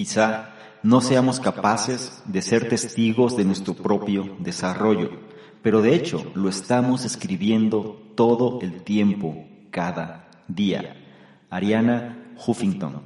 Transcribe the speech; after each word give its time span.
Quizá 0.00 0.54
no 0.82 1.02
seamos 1.02 1.40
capaces 1.40 2.22
de 2.24 2.40
ser 2.40 2.70
testigos 2.70 3.36
de 3.36 3.44
nuestro 3.44 3.74
propio 3.74 4.34
desarrollo, 4.38 5.10
pero 5.62 5.82
de 5.82 5.94
hecho 5.94 6.24
lo 6.34 6.48
estamos 6.48 7.04
escribiendo 7.04 8.00
todo 8.14 8.60
el 8.62 8.82
tiempo, 8.82 9.44
cada 9.70 10.30
día. 10.48 10.96
Ariana 11.50 12.32
Huffington. 12.34 13.02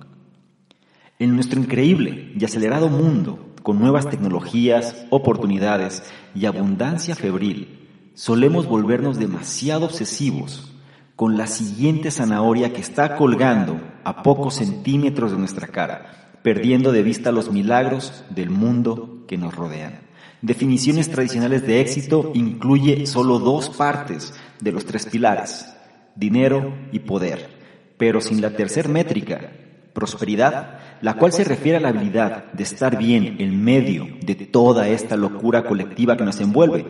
En 1.18 1.34
nuestro 1.34 1.58
increíble 1.58 2.32
y 2.38 2.44
acelerado 2.44 2.88
mundo, 2.88 3.54
con 3.64 3.80
nuevas 3.80 4.08
tecnologías, 4.08 5.04
oportunidades 5.10 6.04
y 6.32 6.46
abundancia 6.46 7.16
febril, 7.16 7.88
solemos 8.14 8.68
volvernos 8.68 9.18
demasiado 9.18 9.86
obsesivos 9.86 10.72
con 11.16 11.36
la 11.36 11.48
siguiente 11.48 12.12
zanahoria 12.12 12.72
que 12.72 12.80
está 12.80 13.16
colgando 13.16 13.80
a 14.04 14.22
pocos 14.22 14.54
centímetros 14.54 15.32
de 15.32 15.38
nuestra 15.38 15.66
cara, 15.66 16.23
perdiendo 16.44 16.92
de 16.92 17.02
vista 17.02 17.32
los 17.32 17.50
milagros 17.50 18.22
del 18.28 18.50
mundo 18.50 19.24
que 19.26 19.38
nos 19.38 19.56
rodean. 19.56 20.00
Definiciones 20.42 21.10
tradicionales 21.10 21.66
de 21.66 21.80
éxito 21.80 22.32
incluye 22.34 23.06
solo 23.06 23.38
dos 23.38 23.70
partes 23.70 24.34
de 24.60 24.70
los 24.70 24.84
tres 24.84 25.06
pilares, 25.06 25.74
dinero 26.14 26.74
y 26.92 26.98
poder, 26.98 27.48
pero 27.96 28.20
sin 28.20 28.42
la 28.42 28.50
tercera 28.50 28.90
métrica, 28.90 29.52
prosperidad, 29.94 30.80
la 31.00 31.14
cual 31.14 31.32
se 31.32 31.44
refiere 31.44 31.78
a 31.78 31.80
la 31.80 31.88
habilidad 31.88 32.52
de 32.52 32.62
estar 32.62 32.98
bien 32.98 33.36
en 33.38 33.64
medio 33.64 34.06
de 34.20 34.34
toda 34.34 34.86
esta 34.88 35.16
locura 35.16 35.64
colectiva 35.64 36.18
que 36.18 36.26
nos 36.26 36.38
envuelve, 36.42 36.84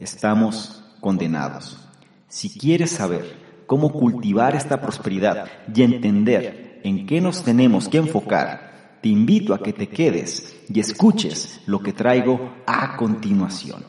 estamos 0.00 0.82
condenados. 0.98 1.78
Si 2.26 2.58
quieres 2.58 2.90
saber 2.90 3.36
cómo 3.68 3.92
cultivar 3.92 4.56
esta 4.56 4.80
prosperidad 4.80 5.46
y 5.72 5.82
entender 5.82 6.80
en 6.82 7.06
qué 7.06 7.20
nos 7.20 7.44
tenemos 7.44 7.88
que 7.88 7.98
enfocar, 7.98 8.69
te 9.00 9.08
invito 9.08 9.54
a 9.54 9.58
que 9.58 9.72
te 9.72 9.88
quedes 9.88 10.56
y 10.72 10.80
escuches 10.80 11.60
lo 11.66 11.80
que 11.80 11.92
traigo 11.92 12.52
a 12.66 12.96
continuación. 12.96 13.84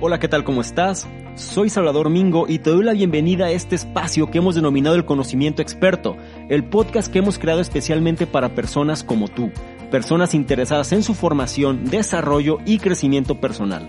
Hola, 0.00 0.18
¿qué 0.18 0.28
tal? 0.28 0.44
¿Cómo 0.44 0.60
estás? 0.60 1.08
Soy 1.36 1.70
Salvador 1.70 2.10
Mingo 2.10 2.46
y 2.48 2.58
te 2.58 2.70
doy 2.70 2.84
la 2.84 2.92
bienvenida 2.92 3.46
a 3.46 3.50
este 3.50 3.76
espacio 3.76 4.30
que 4.30 4.38
hemos 4.38 4.54
denominado 4.54 4.96
el 4.96 5.04
conocimiento 5.04 5.62
experto, 5.62 6.16
el 6.48 6.64
podcast 6.64 7.12
que 7.12 7.20
hemos 7.20 7.38
creado 7.38 7.60
especialmente 7.60 8.26
para 8.26 8.54
personas 8.54 9.04
como 9.04 9.28
tú, 9.28 9.50
personas 9.90 10.34
interesadas 10.34 10.92
en 10.92 11.02
su 11.02 11.14
formación, 11.14 11.84
desarrollo 11.84 12.58
y 12.66 12.78
crecimiento 12.78 13.40
personal 13.40 13.88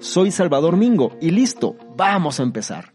Soy 0.00 0.30
Salvador 0.30 0.76
Mingo 0.76 1.16
y 1.20 1.30
listo, 1.30 1.76
vamos 1.96 2.38
a 2.38 2.42
empezar. 2.42 2.92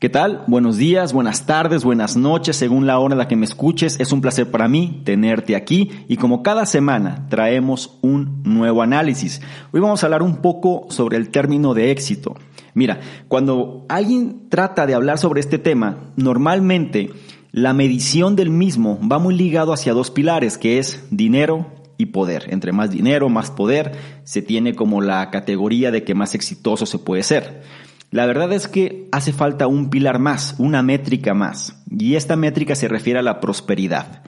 ¿Qué 0.00 0.08
tal? 0.08 0.44
Buenos 0.46 0.76
días, 0.76 1.12
buenas 1.12 1.46
tardes, 1.46 1.84
buenas 1.84 2.16
noches, 2.16 2.56
según 2.56 2.86
la 2.86 2.98
hora 2.98 3.14
en 3.14 3.18
la 3.18 3.28
que 3.28 3.36
me 3.36 3.46
escuches. 3.46 3.98
Es 4.00 4.12
un 4.12 4.20
placer 4.20 4.50
para 4.50 4.68
mí 4.68 5.00
tenerte 5.04 5.56
aquí 5.56 5.90
y 6.08 6.16
como 6.16 6.42
cada 6.42 6.66
semana 6.66 7.26
traemos 7.30 7.98
un 8.02 8.42
nuevo 8.42 8.82
análisis. 8.82 9.40
Hoy 9.72 9.80
vamos 9.80 10.02
a 10.02 10.06
hablar 10.06 10.22
un 10.22 10.36
poco 10.36 10.86
sobre 10.90 11.16
el 11.16 11.30
término 11.30 11.72
de 11.72 11.92
éxito. 11.92 12.36
Mira, 12.74 13.00
cuando 13.28 13.86
alguien 13.88 14.48
trata 14.50 14.86
de 14.86 14.94
hablar 14.94 15.18
sobre 15.18 15.40
este 15.40 15.58
tema, 15.58 16.12
normalmente 16.16 17.10
la 17.52 17.72
medición 17.72 18.36
del 18.36 18.50
mismo 18.50 18.98
va 19.00 19.18
muy 19.18 19.34
ligado 19.34 19.72
hacia 19.72 19.94
dos 19.94 20.10
pilares, 20.10 20.58
que 20.58 20.78
es 20.78 21.06
dinero 21.10 21.66
y 21.98 22.06
poder. 22.06 22.46
Entre 22.48 22.72
más 22.72 22.90
dinero, 22.90 23.28
más 23.28 23.50
poder, 23.50 23.92
se 24.24 24.42
tiene 24.42 24.74
como 24.74 25.00
la 25.00 25.30
categoría 25.30 25.90
de 25.90 26.04
que 26.04 26.14
más 26.14 26.34
exitoso 26.34 26.86
se 26.86 26.98
puede 26.98 27.22
ser. 27.22 27.62
La 28.10 28.26
verdad 28.26 28.52
es 28.52 28.68
que 28.68 29.08
hace 29.12 29.32
falta 29.32 29.66
un 29.66 29.90
pilar 29.90 30.18
más, 30.18 30.54
una 30.58 30.82
métrica 30.82 31.34
más, 31.34 31.82
y 31.90 32.14
esta 32.14 32.36
métrica 32.36 32.74
se 32.74 32.88
refiere 32.88 33.18
a 33.18 33.22
la 33.22 33.40
prosperidad. 33.40 34.22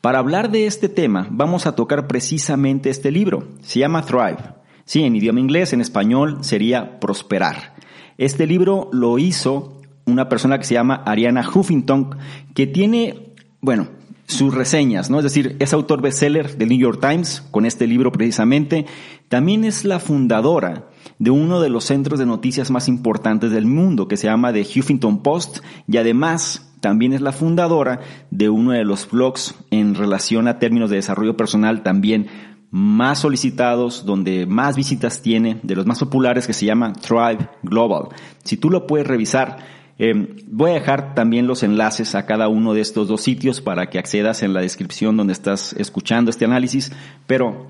Para 0.00 0.20
hablar 0.20 0.50
de 0.50 0.66
este 0.66 0.88
tema, 0.88 1.26
vamos 1.30 1.66
a 1.66 1.74
tocar 1.74 2.06
precisamente 2.06 2.88
este 2.88 3.10
libro. 3.10 3.48
Se 3.62 3.80
llama 3.80 4.04
Thrive. 4.04 4.38
Sí, 4.84 5.02
en 5.02 5.16
idioma 5.16 5.40
inglés, 5.40 5.72
en 5.72 5.80
español 5.80 6.38
sería 6.42 7.00
prosperar. 7.00 7.74
Este 8.16 8.46
libro 8.46 8.88
lo 8.92 9.18
hizo 9.18 9.82
una 10.06 10.28
persona 10.28 10.58
que 10.58 10.64
se 10.64 10.74
llama 10.74 11.02
Ariana 11.04 11.46
Huffington, 11.48 12.16
que 12.54 12.66
tiene, 12.66 13.34
bueno, 13.60 13.88
sus 14.28 14.54
reseñas, 14.54 15.08
¿no? 15.08 15.18
Es 15.18 15.24
decir, 15.24 15.56
es 15.58 15.72
autor 15.72 16.02
bestseller 16.02 16.58
del 16.58 16.68
New 16.68 16.78
York 16.78 17.00
Times 17.00 17.42
con 17.50 17.64
este 17.64 17.86
libro 17.86 18.12
precisamente. 18.12 18.84
También 19.28 19.64
es 19.64 19.86
la 19.86 20.00
fundadora 20.00 20.90
de 21.18 21.30
uno 21.30 21.60
de 21.60 21.70
los 21.70 21.84
centros 21.84 22.18
de 22.18 22.26
noticias 22.26 22.70
más 22.70 22.88
importantes 22.88 23.50
del 23.50 23.64
mundo 23.64 24.06
que 24.06 24.18
se 24.18 24.26
llama 24.26 24.52
The 24.52 24.60
Huffington 24.60 25.22
Post 25.22 25.60
y 25.86 25.96
además 25.96 26.70
también 26.80 27.14
es 27.14 27.22
la 27.22 27.32
fundadora 27.32 28.00
de 28.30 28.50
uno 28.50 28.72
de 28.72 28.84
los 28.84 29.10
blogs 29.10 29.54
en 29.70 29.94
relación 29.94 30.46
a 30.46 30.58
términos 30.58 30.90
de 30.90 30.96
desarrollo 30.96 31.34
personal 31.34 31.82
también 31.82 32.26
más 32.70 33.20
solicitados, 33.20 34.04
donde 34.04 34.44
más 34.44 34.76
visitas 34.76 35.22
tiene, 35.22 35.58
de 35.62 35.74
los 35.74 35.86
más 35.86 36.00
populares 36.00 36.46
que 36.46 36.52
se 36.52 36.66
llama 36.66 36.92
Thrive 36.92 37.48
Global. 37.62 38.08
Si 38.44 38.58
tú 38.58 38.68
lo 38.68 38.86
puedes 38.86 39.06
revisar, 39.06 39.77
eh, 39.98 40.36
voy 40.46 40.70
a 40.70 40.74
dejar 40.74 41.14
también 41.14 41.46
los 41.46 41.62
enlaces 41.62 42.14
a 42.14 42.24
cada 42.24 42.48
uno 42.48 42.72
de 42.72 42.80
estos 42.80 43.08
dos 43.08 43.20
sitios 43.20 43.60
para 43.60 43.90
que 43.90 43.98
accedas 43.98 44.42
en 44.42 44.54
la 44.54 44.60
descripción 44.60 45.16
donde 45.16 45.32
estás 45.32 45.72
escuchando 45.72 46.30
este 46.30 46.44
análisis, 46.44 46.92
pero 47.26 47.66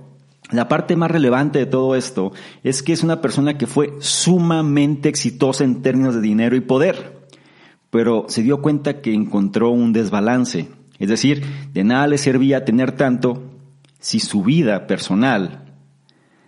la 0.50 0.68
parte 0.68 0.96
más 0.96 1.10
relevante 1.10 1.58
de 1.58 1.66
todo 1.66 1.94
esto 1.94 2.32
es 2.62 2.82
que 2.82 2.92
es 2.92 3.02
una 3.02 3.20
persona 3.20 3.58
que 3.58 3.66
fue 3.66 3.94
sumamente 4.00 5.08
exitosa 5.08 5.64
en 5.64 5.82
términos 5.82 6.14
de 6.14 6.20
dinero 6.20 6.56
y 6.56 6.60
poder, 6.60 7.28
pero 7.90 8.26
se 8.28 8.42
dio 8.42 8.60
cuenta 8.60 9.00
que 9.00 9.12
encontró 9.12 9.70
un 9.70 9.92
desbalance. 9.92 10.68
Es 10.98 11.08
decir, 11.08 11.44
de 11.72 11.84
nada 11.84 12.06
le 12.06 12.18
servía 12.18 12.64
tener 12.64 12.92
tanto 12.92 13.42
si 14.00 14.20
su 14.20 14.42
vida 14.42 14.86
personal 14.86 15.64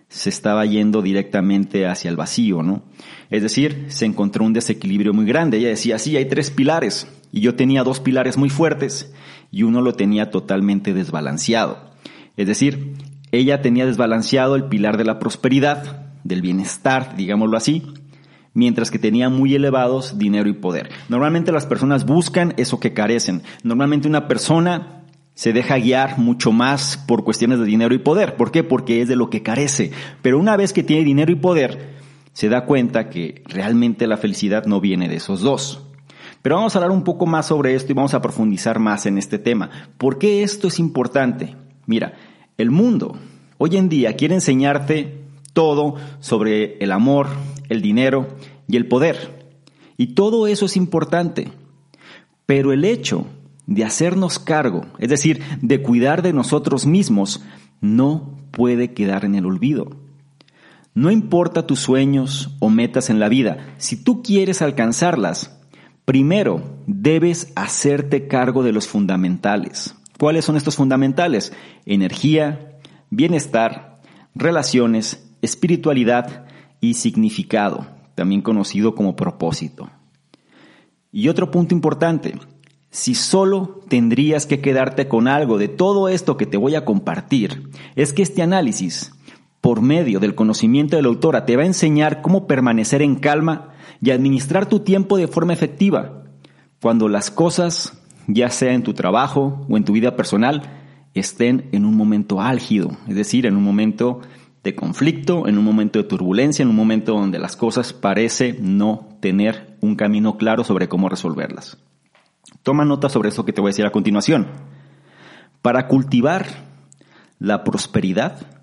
se 0.09 0.29
estaba 0.29 0.65
yendo 0.65 1.01
directamente 1.01 1.87
hacia 1.87 2.09
el 2.09 2.17
vacío, 2.17 2.63
¿no? 2.63 2.83
Es 3.31 3.41
decir, 3.41 3.85
se 3.87 4.05
encontró 4.05 4.45
un 4.45 4.53
desequilibrio 4.53 5.13
muy 5.13 5.25
grande. 5.25 5.57
Ella 5.57 5.69
decía, 5.69 5.97
sí, 5.97 6.17
hay 6.17 6.25
tres 6.25 6.51
pilares, 6.51 7.07
y 7.31 7.39
yo 7.39 7.55
tenía 7.55 7.83
dos 7.83 8.01
pilares 8.01 8.37
muy 8.37 8.49
fuertes, 8.49 9.13
y 9.49 9.63
uno 9.63 9.81
lo 9.81 9.93
tenía 9.93 10.29
totalmente 10.29 10.93
desbalanceado. 10.93 11.91
Es 12.35 12.45
decir, 12.45 12.93
ella 13.31 13.61
tenía 13.61 13.85
desbalanceado 13.85 14.55
el 14.55 14.65
pilar 14.65 14.97
de 14.97 15.05
la 15.05 15.17
prosperidad, 15.17 16.11
del 16.23 16.41
bienestar, 16.41 17.15
digámoslo 17.15 17.55
así, 17.55 17.83
mientras 18.53 18.91
que 18.91 18.99
tenía 18.99 19.29
muy 19.29 19.55
elevados 19.55 20.17
dinero 20.17 20.49
y 20.49 20.53
poder. 20.53 20.89
Normalmente 21.07 21.53
las 21.53 21.65
personas 21.65 22.05
buscan 22.05 22.53
eso 22.57 22.81
que 22.81 22.93
carecen. 22.93 23.43
Normalmente 23.63 24.09
una 24.09 24.27
persona 24.27 25.03
se 25.33 25.53
deja 25.53 25.77
guiar 25.77 26.19
mucho 26.19 26.51
más 26.51 26.97
por 26.97 27.23
cuestiones 27.23 27.59
de 27.59 27.65
dinero 27.65 27.95
y 27.95 27.99
poder. 27.99 28.35
¿Por 28.35 28.51
qué? 28.51 28.63
Porque 28.63 29.01
es 29.01 29.07
de 29.07 29.15
lo 29.15 29.29
que 29.29 29.41
carece. 29.41 29.91
Pero 30.21 30.37
una 30.37 30.57
vez 30.57 30.73
que 30.73 30.83
tiene 30.83 31.05
dinero 31.05 31.31
y 31.31 31.35
poder, 31.35 32.00
se 32.33 32.49
da 32.49 32.65
cuenta 32.65 33.09
que 33.09 33.43
realmente 33.45 34.07
la 34.07 34.17
felicidad 34.17 34.65
no 34.65 34.79
viene 34.81 35.09
de 35.09 35.15
esos 35.15 35.41
dos. 35.41 35.81
Pero 36.41 36.55
vamos 36.55 36.75
a 36.75 36.79
hablar 36.79 36.91
un 36.91 37.03
poco 37.03 37.25
más 37.25 37.47
sobre 37.47 37.75
esto 37.75 37.91
y 37.91 37.95
vamos 37.95 38.13
a 38.13 38.21
profundizar 38.21 38.79
más 38.79 39.05
en 39.05 39.17
este 39.17 39.37
tema. 39.37 39.69
¿Por 39.97 40.17
qué 40.17 40.43
esto 40.43 40.67
es 40.67 40.79
importante? 40.79 41.55
Mira, 41.85 42.13
el 42.57 42.71
mundo 42.71 43.17
hoy 43.57 43.77
en 43.77 43.89
día 43.89 44.15
quiere 44.15 44.35
enseñarte 44.35 45.21
todo 45.53 45.95
sobre 46.19 46.77
el 46.79 46.91
amor, 46.91 47.27
el 47.69 47.81
dinero 47.81 48.27
y 48.67 48.77
el 48.77 48.87
poder. 48.87 49.53
Y 49.97 50.15
todo 50.15 50.47
eso 50.47 50.65
es 50.65 50.77
importante. 50.77 51.51
Pero 52.47 52.73
el 52.73 52.85
hecho 52.85 53.27
de 53.67 53.85
hacernos 53.85 54.39
cargo, 54.39 54.85
es 54.97 55.09
decir, 55.09 55.41
de 55.61 55.81
cuidar 55.81 56.23
de 56.23 56.33
nosotros 56.33 56.87
mismos, 56.87 57.43
no 57.81 58.37
puede 58.51 58.93
quedar 58.93 59.25
en 59.25 59.35
el 59.35 59.45
olvido. 59.45 60.00
No 60.93 61.09
importa 61.09 61.65
tus 61.65 61.79
sueños 61.79 62.55
o 62.59 62.69
metas 62.69 63.09
en 63.09 63.19
la 63.19 63.29
vida, 63.29 63.75
si 63.77 63.95
tú 63.95 64.21
quieres 64.21 64.61
alcanzarlas, 64.61 65.57
primero 66.03 66.63
debes 66.85 67.53
hacerte 67.55 68.27
cargo 68.27 68.61
de 68.61 68.73
los 68.73 68.87
fundamentales. 68.87 69.95
¿Cuáles 70.19 70.43
son 70.43 70.57
estos 70.57 70.75
fundamentales? 70.75 71.53
Energía, 71.85 72.77
bienestar, 73.09 74.01
relaciones, 74.35 75.31
espiritualidad 75.41 76.45
y 76.81 76.95
significado, 76.95 77.87
también 78.15 78.41
conocido 78.41 78.93
como 78.93 79.15
propósito. 79.15 79.89
Y 81.11 81.29
otro 81.29 81.51
punto 81.51 81.73
importante, 81.73 82.35
si 82.89 83.15
solo 83.15 83.81
tendrías 83.87 84.45
que 84.45 84.59
quedarte 84.59 85.07
con 85.07 85.29
algo 85.29 85.57
de 85.57 85.69
todo 85.69 86.09
esto 86.09 86.35
que 86.35 86.45
te 86.45 86.57
voy 86.57 86.75
a 86.75 86.83
compartir, 86.83 87.69
es 87.95 88.11
que 88.11 88.21
este 88.21 88.41
análisis, 88.41 89.13
por 89.71 89.81
medio 89.81 90.19
del 90.19 90.35
conocimiento 90.35 90.97
de 90.97 91.01
la 91.01 91.07
autora, 91.07 91.45
te 91.45 91.55
va 91.55 91.63
a 91.63 91.65
enseñar 91.65 92.21
cómo 92.21 92.45
permanecer 92.45 93.01
en 93.01 93.15
calma 93.15 93.69
y 94.01 94.11
administrar 94.11 94.65
tu 94.65 94.81
tiempo 94.81 95.15
de 95.15 95.29
forma 95.29 95.53
efectiva, 95.53 96.23
cuando 96.81 97.07
las 97.07 97.31
cosas, 97.31 97.97
ya 98.27 98.49
sea 98.49 98.73
en 98.73 98.83
tu 98.83 98.93
trabajo 98.93 99.65
o 99.69 99.77
en 99.77 99.85
tu 99.85 99.93
vida 99.93 100.17
personal, 100.17 100.63
estén 101.13 101.69
en 101.71 101.85
un 101.85 101.95
momento 101.95 102.41
álgido, 102.41 102.91
es 103.07 103.15
decir, 103.15 103.45
en 103.45 103.55
un 103.55 103.63
momento 103.63 104.19
de 104.61 104.75
conflicto, 104.75 105.47
en 105.47 105.57
un 105.57 105.63
momento 105.63 105.99
de 105.99 106.03
turbulencia, 106.03 106.63
en 106.63 106.69
un 106.69 106.75
momento 106.75 107.13
donde 107.13 107.39
las 107.39 107.55
cosas 107.55 107.93
parece 107.93 108.57
no 108.59 109.07
tener 109.21 109.77
un 109.79 109.95
camino 109.95 110.35
claro 110.35 110.65
sobre 110.65 110.89
cómo 110.89 111.07
resolverlas. 111.07 111.77
Toma 112.61 112.83
nota 112.83 113.07
sobre 113.07 113.29
eso 113.29 113.45
que 113.45 113.53
te 113.53 113.61
voy 113.61 113.69
a 113.69 113.71
decir 113.71 113.85
a 113.85 113.93
continuación. 113.93 114.47
Para 115.61 115.87
cultivar 115.87 116.45
la 117.39 117.63
prosperidad, 117.63 118.60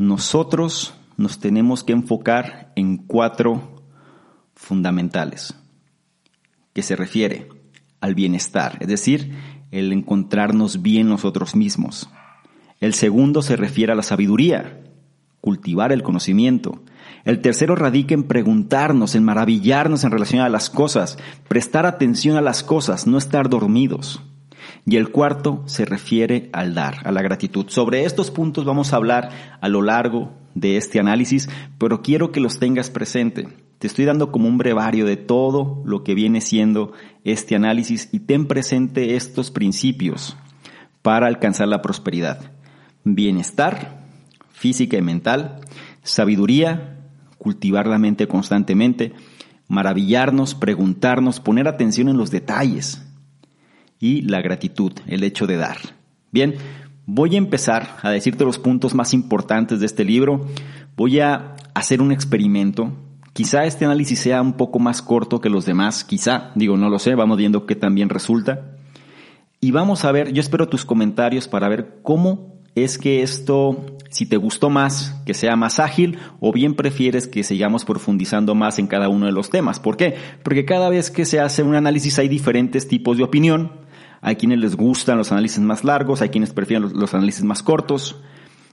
nosotros 0.00 0.94
nos 1.18 1.40
tenemos 1.40 1.84
que 1.84 1.92
enfocar 1.92 2.72
en 2.74 2.96
cuatro 2.96 3.82
fundamentales, 4.54 5.54
que 6.72 6.82
se 6.82 6.96
refiere 6.96 7.50
al 8.00 8.14
bienestar, 8.14 8.78
es 8.80 8.88
decir, 8.88 9.34
el 9.70 9.92
encontrarnos 9.92 10.80
bien 10.80 11.06
nosotros 11.06 11.54
mismos. 11.54 12.08
El 12.80 12.94
segundo 12.94 13.42
se 13.42 13.56
refiere 13.56 13.92
a 13.92 13.94
la 13.94 14.02
sabiduría, 14.02 14.80
cultivar 15.42 15.92
el 15.92 16.02
conocimiento. 16.02 16.82
El 17.26 17.42
tercero 17.42 17.76
radica 17.76 18.14
en 18.14 18.22
preguntarnos, 18.22 19.14
en 19.14 19.22
maravillarnos 19.22 20.02
en 20.04 20.12
relación 20.12 20.40
a 20.40 20.48
las 20.48 20.70
cosas, 20.70 21.18
prestar 21.46 21.84
atención 21.84 22.38
a 22.38 22.40
las 22.40 22.62
cosas, 22.62 23.06
no 23.06 23.18
estar 23.18 23.50
dormidos. 23.50 24.22
Y 24.86 24.96
el 24.96 25.10
cuarto 25.10 25.62
se 25.66 25.84
refiere 25.84 26.50
al 26.52 26.74
dar, 26.74 27.06
a 27.06 27.12
la 27.12 27.22
gratitud. 27.22 27.66
Sobre 27.68 28.04
estos 28.04 28.30
puntos 28.30 28.64
vamos 28.64 28.92
a 28.92 28.96
hablar 28.96 29.58
a 29.60 29.68
lo 29.68 29.82
largo 29.82 30.32
de 30.54 30.76
este 30.76 31.00
análisis, 31.00 31.48
pero 31.78 32.02
quiero 32.02 32.32
que 32.32 32.40
los 32.40 32.58
tengas 32.58 32.90
presente. 32.90 33.48
Te 33.78 33.86
estoy 33.86 34.04
dando 34.04 34.30
como 34.30 34.48
un 34.48 34.58
brevario 34.58 35.06
de 35.06 35.16
todo 35.16 35.82
lo 35.84 36.04
que 36.04 36.14
viene 36.14 36.40
siendo 36.40 36.92
este 37.24 37.56
análisis 37.56 38.08
y 38.12 38.20
ten 38.20 38.46
presente 38.46 39.16
estos 39.16 39.50
principios 39.50 40.36
para 41.02 41.26
alcanzar 41.26 41.68
la 41.68 41.80
prosperidad. 41.80 42.52
Bienestar, 43.04 44.04
física 44.52 44.98
y 44.98 45.02
mental, 45.02 45.60
sabiduría, 46.02 46.98
cultivar 47.38 47.86
la 47.86 47.98
mente 47.98 48.28
constantemente, 48.28 49.14
maravillarnos, 49.68 50.54
preguntarnos, 50.54 51.40
poner 51.40 51.66
atención 51.66 52.08
en 52.08 52.18
los 52.18 52.30
detalles 52.30 53.02
y 54.00 54.22
la 54.22 54.40
gratitud, 54.40 54.92
el 55.06 55.22
hecho 55.22 55.46
de 55.46 55.58
dar. 55.58 55.76
Bien, 56.32 56.56
voy 57.06 57.34
a 57.34 57.38
empezar 57.38 57.98
a 58.02 58.10
decirte 58.10 58.44
los 58.44 58.58
puntos 58.58 58.94
más 58.94 59.14
importantes 59.14 59.78
de 59.78 59.86
este 59.86 60.04
libro. 60.04 60.46
Voy 60.96 61.20
a 61.20 61.54
hacer 61.74 62.00
un 62.00 62.10
experimento. 62.10 62.92
Quizá 63.32 63.64
este 63.64 63.84
análisis 63.84 64.18
sea 64.18 64.42
un 64.42 64.54
poco 64.54 64.78
más 64.78 65.02
corto 65.02 65.40
que 65.40 65.50
los 65.50 65.66
demás, 65.66 66.02
quizá, 66.02 66.50
digo, 66.56 66.76
no 66.76 66.88
lo 66.88 66.98
sé, 66.98 67.14
vamos 67.14 67.38
viendo 67.38 67.66
qué 67.66 67.76
también 67.76 68.08
resulta. 68.08 68.76
Y 69.60 69.70
vamos 69.70 70.04
a 70.04 70.12
ver, 70.12 70.32
yo 70.32 70.40
espero 70.40 70.68
tus 70.68 70.84
comentarios 70.84 71.46
para 71.46 71.68
ver 71.68 72.00
cómo 72.02 72.60
es 72.74 72.98
que 72.98 73.22
esto, 73.22 73.84
si 74.08 74.26
te 74.26 74.36
gustó 74.36 74.70
más, 74.70 75.20
que 75.26 75.34
sea 75.34 75.56
más 75.56 75.78
ágil, 75.78 76.18
o 76.40 76.52
bien 76.52 76.74
prefieres 76.74 77.26
que 77.26 77.42
sigamos 77.42 77.84
profundizando 77.84 78.54
más 78.54 78.78
en 78.78 78.86
cada 78.86 79.08
uno 79.08 79.26
de 79.26 79.32
los 79.32 79.50
temas. 79.50 79.80
¿Por 79.80 79.96
qué? 79.96 80.14
Porque 80.42 80.64
cada 80.64 80.88
vez 80.88 81.10
que 81.10 81.24
se 81.24 81.40
hace 81.40 81.62
un 81.62 81.74
análisis 81.74 82.18
hay 82.18 82.28
diferentes 82.28 82.88
tipos 82.88 83.16
de 83.16 83.24
opinión. 83.24 83.72
Hay 84.20 84.36
quienes 84.36 84.58
les 84.58 84.76
gustan 84.76 85.18
los 85.18 85.32
análisis 85.32 85.60
más 85.60 85.84
largos, 85.84 86.22
hay 86.22 86.28
quienes 86.28 86.52
prefieren 86.52 86.92
los, 86.94 87.14
análisis 87.14 87.44
más 87.44 87.62
cortos. 87.62 88.20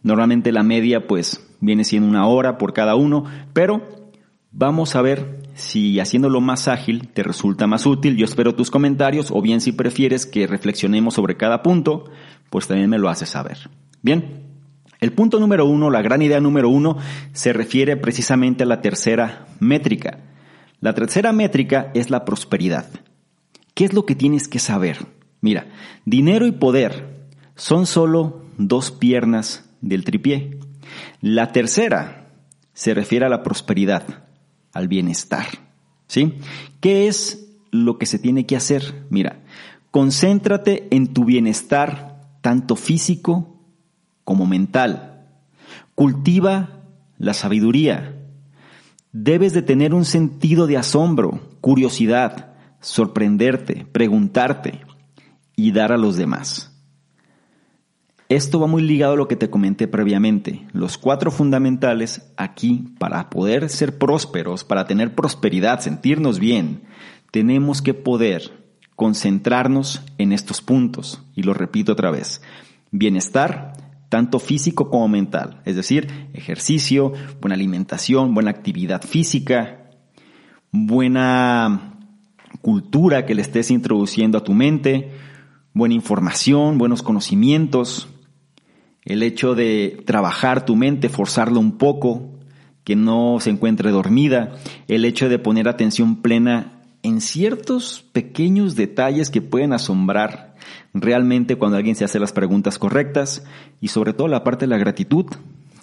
Normalmente 0.03 0.51
la 0.51 0.63
media 0.63 1.07
pues 1.07 1.47
viene 1.59 1.83
siendo 1.83 2.09
una 2.09 2.27
hora 2.27 2.57
por 2.57 2.73
cada 2.73 2.95
uno, 2.95 3.25
pero 3.53 4.11
vamos 4.51 4.95
a 4.95 5.01
ver 5.01 5.41
si 5.53 5.99
haciéndolo 5.99 6.41
más 6.41 6.67
ágil 6.67 7.07
te 7.09 7.23
resulta 7.23 7.65
más 7.65 7.85
útil. 7.85 8.17
Yo 8.17 8.25
espero 8.25 8.55
tus 8.55 8.69
comentarios 8.69 9.31
o 9.31 9.41
bien 9.41 9.61
si 9.61 9.71
prefieres 9.71 10.25
que 10.25 10.47
reflexionemos 10.47 11.13
sobre 11.13 11.37
cada 11.37 11.63
punto, 11.63 12.05
pues 12.49 12.67
también 12.67 12.89
me 12.89 12.99
lo 12.99 13.09
haces 13.09 13.29
saber. 13.29 13.69
Bien, 14.01 14.43
el 14.99 15.13
punto 15.13 15.39
número 15.39 15.65
uno, 15.65 15.89
la 15.89 16.01
gran 16.01 16.21
idea 16.21 16.41
número 16.41 16.69
uno, 16.69 16.97
se 17.31 17.53
refiere 17.53 17.97
precisamente 17.97 18.63
a 18.63 18.67
la 18.67 18.81
tercera 18.81 19.47
métrica. 19.59 20.19
La 20.79 20.93
tercera 20.93 21.31
métrica 21.31 21.91
es 21.93 22.09
la 22.09 22.25
prosperidad. 22.25 22.87
¿Qué 23.73 23.85
es 23.85 23.93
lo 23.93 24.05
que 24.05 24.15
tienes 24.15 24.47
que 24.47 24.59
saber? 24.59 24.97
Mira, 25.41 25.67
dinero 26.05 26.47
y 26.47 26.51
poder 26.51 27.27
son 27.55 27.85
solo 27.85 28.43
dos 28.57 28.91
piernas 28.91 29.69
del 29.81 30.03
tripié. 30.03 30.59
La 31.21 31.51
tercera 31.51 32.29
se 32.73 32.93
refiere 32.93 33.25
a 33.25 33.29
la 33.29 33.43
prosperidad, 33.43 34.25
al 34.73 34.87
bienestar. 34.87 35.45
¿Sí? 36.07 36.35
¿Qué 36.79 37.07
es 37.07 37.49
lo 37.71 37.97
que 37.97 38.05
se 38.05 38.19
tiene 38.19 38.45
que 38.45 38.55
hacer? 38.55 39.05
Mira, 39.09 39.43
concéntrate 39.91 40.87
en 40.91 41.13
tu 41.13 41.25
bienestar 41.25 42.21
tanto 42.41 42.75
físico 42.75 43.61
como 44.23 44.45
mental. 44.45 45.27
Cultiva 45.95 46.83
la 47.17 47.33
sabiduría. 47.33 48.15
Debes 49.11 49.53
de 49.53 49.63
tener 49.63 49.93
un 49.93 50.05
sentido 50.05 50.67
de 50.67 50.77
asombro, 50.77 51.41
curiosidad, 51.59 52.53
sorprenderte, 52.79 53.85
preguntarte 53.91 54.86
y 55.57 55.73
dar 55.73 55.91
a 55.91 55.97
los 55.97 56.15
demás. 56.15 56.71
Esto 58.29 58.59
va 58.59 58.67
muy 58.67 58.83
ligado 58.83 59.13
a 59.13 59.17
lo 59.17 59.27
que 59.27 59.35
te 59.35 59.49
comenté 59.49 59.87
previamente. 59.87 60.67
Los 60.71 60.97
cuatro 60.97 61.31
fundamentales 61.31 62.31
aquí 62.37 62.93
para 62.99 63.29
poder 63.29 63.69
ser 63.69 63.97
prósperos, 63.97 64.63
para 64.63 64.85
tener 64.85 65.15
prosperidad, 65.15 65.79
sentirnos 65.79 66.39
bien, 66.39 66.83
tenemos 67.31 67.81
que 67.81 67.93
poder 67.93 68.69
concentrarnos 68.95 70.03
en 70.17 70.31
estos 70.31 70.61
puntos. 70.61 71.23
Y 71.35 71.43
lo 71.43 71.53
repito 71.53 71.93
otra 71.93 72.11
vez. 72.11 72.41
Bienestar, 72.91 73.73
tanto 74.09 74.39
físico 74.39 74.89
como 74.89 75.07
mental, 75.07 75.61
es 75.65 75.75
decir, 75.75 76.29
ejercicio, 76.33 77.13
buena 77.41 77.55
alimentación, 77.55 78.33
buena 78.33 78.51
actividad 78.51 79.01
física, 79.01 79.89
buena 80.71 81.93
cultura 82.61 83.25
que 83.25 83.35
le 83.35 83.41
estés 83.41 83.71
introduciendo 83.71 84.37
a 84.37 84.43
tu 84.43 84.53
mente, 84.53 85.11
buena 85.77 85.95
información, 85.95 86.77
buenos 86.77 87.03
conocimientos, 87.03 88.07
el 89.05 89.23
hecho 89.23 89.55
de 89.55 90.03
trabajar 90.05 90.65
tu 90.65 90.75
mente, 90.75 91.09
forzarlo 91.09 91.59
un 91.59 91.77
poco, 91.77 92.31
que 92.83 92.95
no 92.95 93.37
se 93.39 93.49
encuentre 93.49 93.91
dormida, 93.91 94.55
el 94.87 95.05
hecho 95.05 95.29
de 95.29 95.39
poner 95.39 95.67
atención 95.67 96.21
plena 96.21 96.81
en 97.03 97.21
ciertos 97.21 98.05
pequeños 98.11 98.75
detalles 98.75 99.29
que 99.29 99.41
pueden 99.41 99.73
asombrar 99.73 100.55
realmente 100.93 101.57
cuando 101.57 101.77
alguien 101.77 101.95
se 101.95 102.05
hace 102.05 102.19
las 102.19 102.33
preguntas 102.33 102.79
correctas. 102.79 103.45
Y 103.79 103.89
sobre 103.89 104.13
todo 104.13 104.27
la 104.27 104.43
parte 104.43 104.65
de 104.65 104.69
la 104.69 104.77
gratitud, 104.77 105.25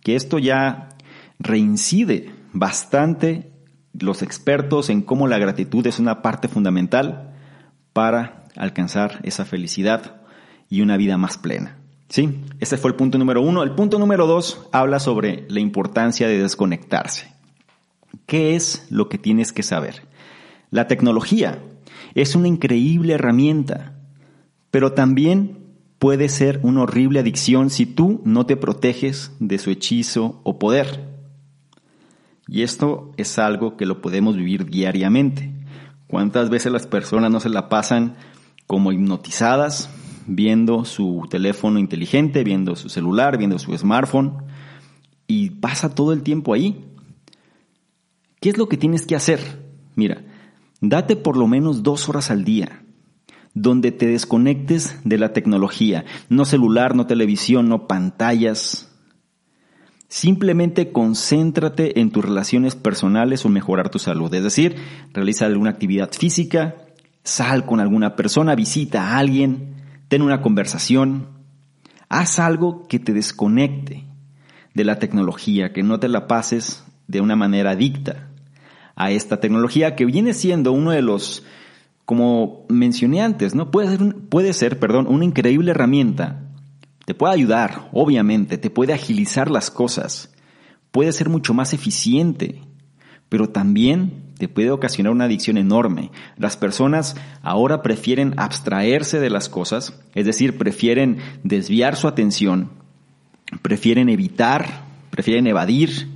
que 0.03 0.17
esto 0.17 0.39
ya 0.39 0.91
reincide 1.39 2.31
bastante 2.53 3.53
los 3.99 4.23
expertos 4.23 4.91
en 4.91 5.03
cómo 5.03 5.29
la 5.29 5.39
gratitud 5.39 5.87
es 5.87 5.99
una 5.99 6.21
parte 6.21 6.49
fundamental 6.49 7.35
para 7.93 8.44
alcanzar 8.57 9.21
esa 9.23 9.45
felicidad 9.45 10.23
y 10.69 10.81
una 10.81 10.97
vida 10.97 11.17
más 11.17 11.39
plena. 11.39 11.79
¿Sí? 12.09 12.43
Ese 12.61 12.77
fue 12.77 12.91
el 12.91 12.97
punto 12.97 13.19
número 13.19 13.43
uno. 13.43 13.63
El 13.63 13.73
punto 13.73 13.99
número 13.99 14.27
dos 14.27 14.67
habla 14.73 15.01
sobre 15.01 15.47
la 15.49 15.61
importancia 15.61 16.29
de 16.29 16.41
desconectarse. 16.41 17.33
¿Qué 18.27 18.55
es 18.55 18.87
lo 18.91 19.09
que 19.09 19.19
tienes 19.19 19.53
que 19.53 19.63
saber? 19.63 20.03
La 20.71 20.87
tecnología 20.87 21.59
es 22.15 22.37
una 22.37 22.49
increíble 22.49 23.15
herramienta, 23.15 23.95
pero 24.71 24.93
también 24.93 25.65
puede 25.99 26.29
ser 26.29 26.61
una 26.63 26.83
horrible 26.83 27.21
adicción 27.21 27.71
si 27.71 27.87
tú 27.87 28.21
no 28.25 28.47
te 28.47 28.57
proteges 28.57 29.33
de 29.41 29.59
su 29.59 29.71
hechizo 29.71 30.41
o 30.45 30.59
poder. 30.59 31.15
Y 32.47 32.63
esto 32.63 33.13
es 33.17 33.39
algo 33.39 33.77
que 33.77 33.87
lo 33.87 34.03
podemos 34.03 34.37
vivir 34.37 34.67
diariamente. 34.67 35.51
¿Cuántas 36.07 36.51
veces 36.51 36.73
las 36.73 36.87
personas 36.87 37.31
no 37.31 37.41
se 37.41 37.49
la 37.49 37.69
pasan 37.69 38.17
como 38.75 38.91
hipnotizadas, 38.91 39.89
viendo 40.27 40.85
su 40.85 41.29
teléfono 41.31 41.79
inteligente, 41.79 42.43
viendo 42.43 42.75
su 42.75 42.89
celular, 42.89 43.39
viendo 43.39 43.57
su 43.61 43.73
smartphone 43.79 44.33
y 45.29 45.51
pasa 45.51 45.95
todo 45.95 46.13
el 46.13 46.25
tiempo 46.25 46.53
ahí. 46.53 46.85
¿Qué 48.41 48.49
es 48.49 48.59
lo 48.59 48.69
que 48.69 48.77
tienes 48.77 49.07
que 49.07 49.15
hacer? 49.15 49.63
Mira, 49.95 50.25
date 50.81 51.15
por 51.15 51.37
lo 51.37 51.47
menos 51.47 51.85
dos 51.85 52.09
horas 52.09 52.33
al 52.33 52.43
día 52.43 52.83
donde 53.55 53.93
te 53.93 54.09
desconectes 54.09 54.99
de 55.05 55.19
la 55.19 55.33
tecnología, 55.33 56.05
no 56.29 56.45
celular, 56.45 56.97
no 56.97 57.07
televisión, 57.07 57.69
no 57.69 57.87
pantallas. 57.87 58.93
Simplemente 60.09 60.91
concéntrate 60.91 62.01
en 62.01 62.11
tus 62.11 62.25
relaciones 62.25 62.75
personales 62.75 63.45
o 63.45 63.51
mejorar 63.51 63.89
tu 63.89 64.01
salud. 64.01 64.35
Es 64.35 64.43
decir, 64.43 64.75
realiza 65.13 65.47
alguna 65.47 65.71
actividad 65.71 66.11
física, 66.11 66.84
sal 67.25 67.67
con 67.67 67.81
alguna 67.81 68.15
persona, 68.15 68.55
visita 68.55 69.09
a 69.09 69.19
alguien, 69.19 69.75
ten 70.09 70.23
una 70.23 70.43
conversación, 70.43 71.29
haz 72.09 72.39
algo 72.39 72.87
que 72.87 72.99
te 73.01 73.13
desconecte 73.13 74.05
de 74.75 74.85
la 74.85 74.99
tecnología, 74.99 75.73
que 75.73 75.83
no 75.83 75.99
te 75.99 76.09
la 76.09 76.29
pases 76.29 76.85
de 77.09 77.21
una 77.21 77.35
manera 77.35 77.73
adicta 77.73 78.29
a 78.97 79.11
esta 79.11 79.41
tecnología 79.41 79.97
que 79.97 80.05
viene 80.05 80.35
siendo 80.35 80.73
uno 80.73 80.91
de 80.93 81.03
los 81.03 81.45
como 82.05 82.67
mencioné 82.69 83.23
antes, 83.23 83.55
¿no? 83.55 83.71
Puede 83.71 83.97
ser, 83.97 84.15
puede 84.29 84.53
ser, 84.53 84.79
perdón, 84.79 85.07
una 85.09 85.25
increíble 85.25 85.71
herramienta. 85.71 86.43
Te 87.07 87.15
puede 87.15 87.33
ayudar, 87.33 87.89
obviamente, 87.93 88.59
te 88.59 88.69
puede 88.69 88.93
agilizar 88.93 89.51
las 89.51 89.71
cosas, 89.71 90.35
puede 90.91 91.13
ser 91.13 91.31
mucho 91.31 91.55
más 91.55 91.73
eficiente, 91.73 92.61
pero 93.29 93.49
también 93.49 94.25
te 94.39 94.49
puede 94.49 94.71
ocasionar 94.71 95.13
una 95.13 95.25
adicción 95.25 95.57
enorme. 95.57 96.11
Las 96.37 96.57
personas 96.57 97.17
ahora 97.43 97.83
prefieren 97.83 98.35
abstraerse 98.37 99.21
de 99.21 99.31
las 99.31 99.49
cosas, 99.49 100.01
es 100.15 100.27
decir, 100.27 100.59
prefieren 100.59 101.19
desviar 101.43 101.97
su 101.97 102.09
atención, 102.09 102.71
prefieren 103.63 104.09
evitar, 104.09 104.85
prefieren 105.11 105.47
evadir, 105.47 106.09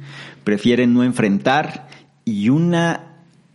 prefieren 0.44 0.94
no 0.94 1.04
enfrentar 1.04 1.88
y 2.24 2.48
una 2.48 3.04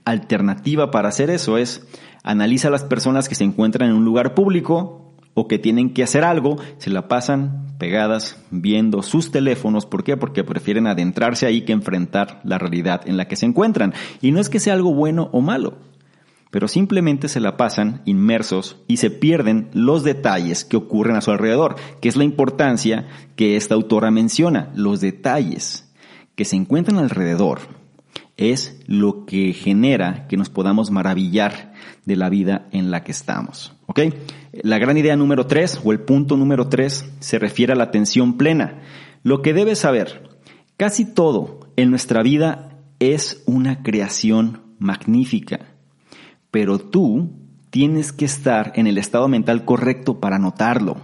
alternativa 0.06 0.92
para 0.92 1.10
hacer 1.10 1.30
eso 1.30 1.58
es 1.58 1.88
Analiza 2.24 2.70
a 2.70 2.72
las 2.72 2.86
personas 2.86 3.28
que 3.28 3.36
se 3.36 3.44
encuentran 3.44 3.90
en 3.90 3.98
un 3.98 4.06
lugar 4.06 4.34
público 4.34 5.03
o 5.34 5.48
que 5.48 5.60
tienen 5.60 5.94
que 5.94 6.04
hacer 6.04 6.24
algo, 6.24 6.58
se 6.78 6.90
la 6.90 7.08
pasan 7.08 7.76
pegadas 7.78 8.38
viendo 8.52 9.02
sus 9.02 9.32
teléfonos. 9.32 9.86
¿Por 9.86 10.04
qué? 10.04 10.18
Porque 10.18 10.44
prefieren 10.44 10.88
adentrarse 10.88 11.46
ahí 11.46 11.62
que 11.64 11.74
enfrentar 11.74 12.42
la 12.44 12.58
realidad 12.58 13.02
en 13.06 13.18
la 13.18 13.28
que 13.28 13.36
se 13.36 13.46
encuentran. 13.46 13.94
Y 14.22 14.32
no 14.32 14.40
es 14.40 14.50
que 14.50 14.60
sea 14.60 14.74
algo 14.74 14.94
bueno 14.94 15.30
o 15.32 15.42
malo, 15.42 15.78
pero 16.52 16.68
simplemente 16.68 17.30
se 17.30 17.40
la 17.40 17.58
pasan 17.58 18.04
inmersos 18.06 18.78
y 18.88 18.98
se 18.98 19.10
pierden 19.10 19.70
los 19.74 20.04
detalles 20.04 20.66
que 20.66 20.78
ocurren 20.78 21.16
a 21.16 21.22
su 21.22 21.32
alrededor, 21.32 21.76
que 22.00 22.10
es 22.10 22.16
la 22.16 22.24
importancia 22.24 23.08
que 23.36 23.56
esta 23.56 23.74
autora 23.74 24.12
menciona, 24.12 24.72
los 24.76 25.02
detalles 25.02 25.92
que 26.36 26.46
se 26.46 26.56
encuentran 26.56 27.00
alrededor 27.00 27.60
es 28.38 28.82
lo 28.88 29.26
que 29.26 29.54
genera 29.54 30.28
que 30.28 30.38
nos 30.38 30.50
podamos 30.50 30.92
maravillar 30.92 31.74
de 32.06 32.16
la 32.16 32.30
vida 32.30 32.68
en 32.72 32.92
la 32.92 33.04
que 33.04 33.12
estamos. 33.12 33.73
¿Ok? 33.86 34.00
La 34.64 34.78
gran 34.78 34.98
idea 34.98 35.16
número 35.16 35.46
tres 35.48 35.80
o 35.84 35.92
el 35.92 36.00
punto 36.00 36.38
número 36.38 36.70
tres 36.70 37.10
se 37.20 37.40
refiere 37.40 37.74
a 37.74 37.76
la 37.76 37.86
atención 37.86 38.38
plena. 38.38 38.82
Lo 39.24 39.42
que 39.42 39.54
debes 39.54 39.80
saber, 39.80 40.30
casi 40.78 41.06
todo 41.06 41.60
en 41.76 41.90
nuestra 41.90 42.24
vida 42.24 42.78
es 43.00 43.44
una 43.46 43.84
creación 43.84 44.62
magnífica, 44.80 45.76
pero 46.52 46.80
tú 46.80 47.32
tienes 47.70 48.12
que 48.12 48.26
estar 48.26 48.74
en 48.76 48.88
el 48.88 48.98
estado 48.98 49.28
mental 49.28 49.66
correcto 49.66 50.20
para 50.20 50.40
notarlo. 50.40 50.98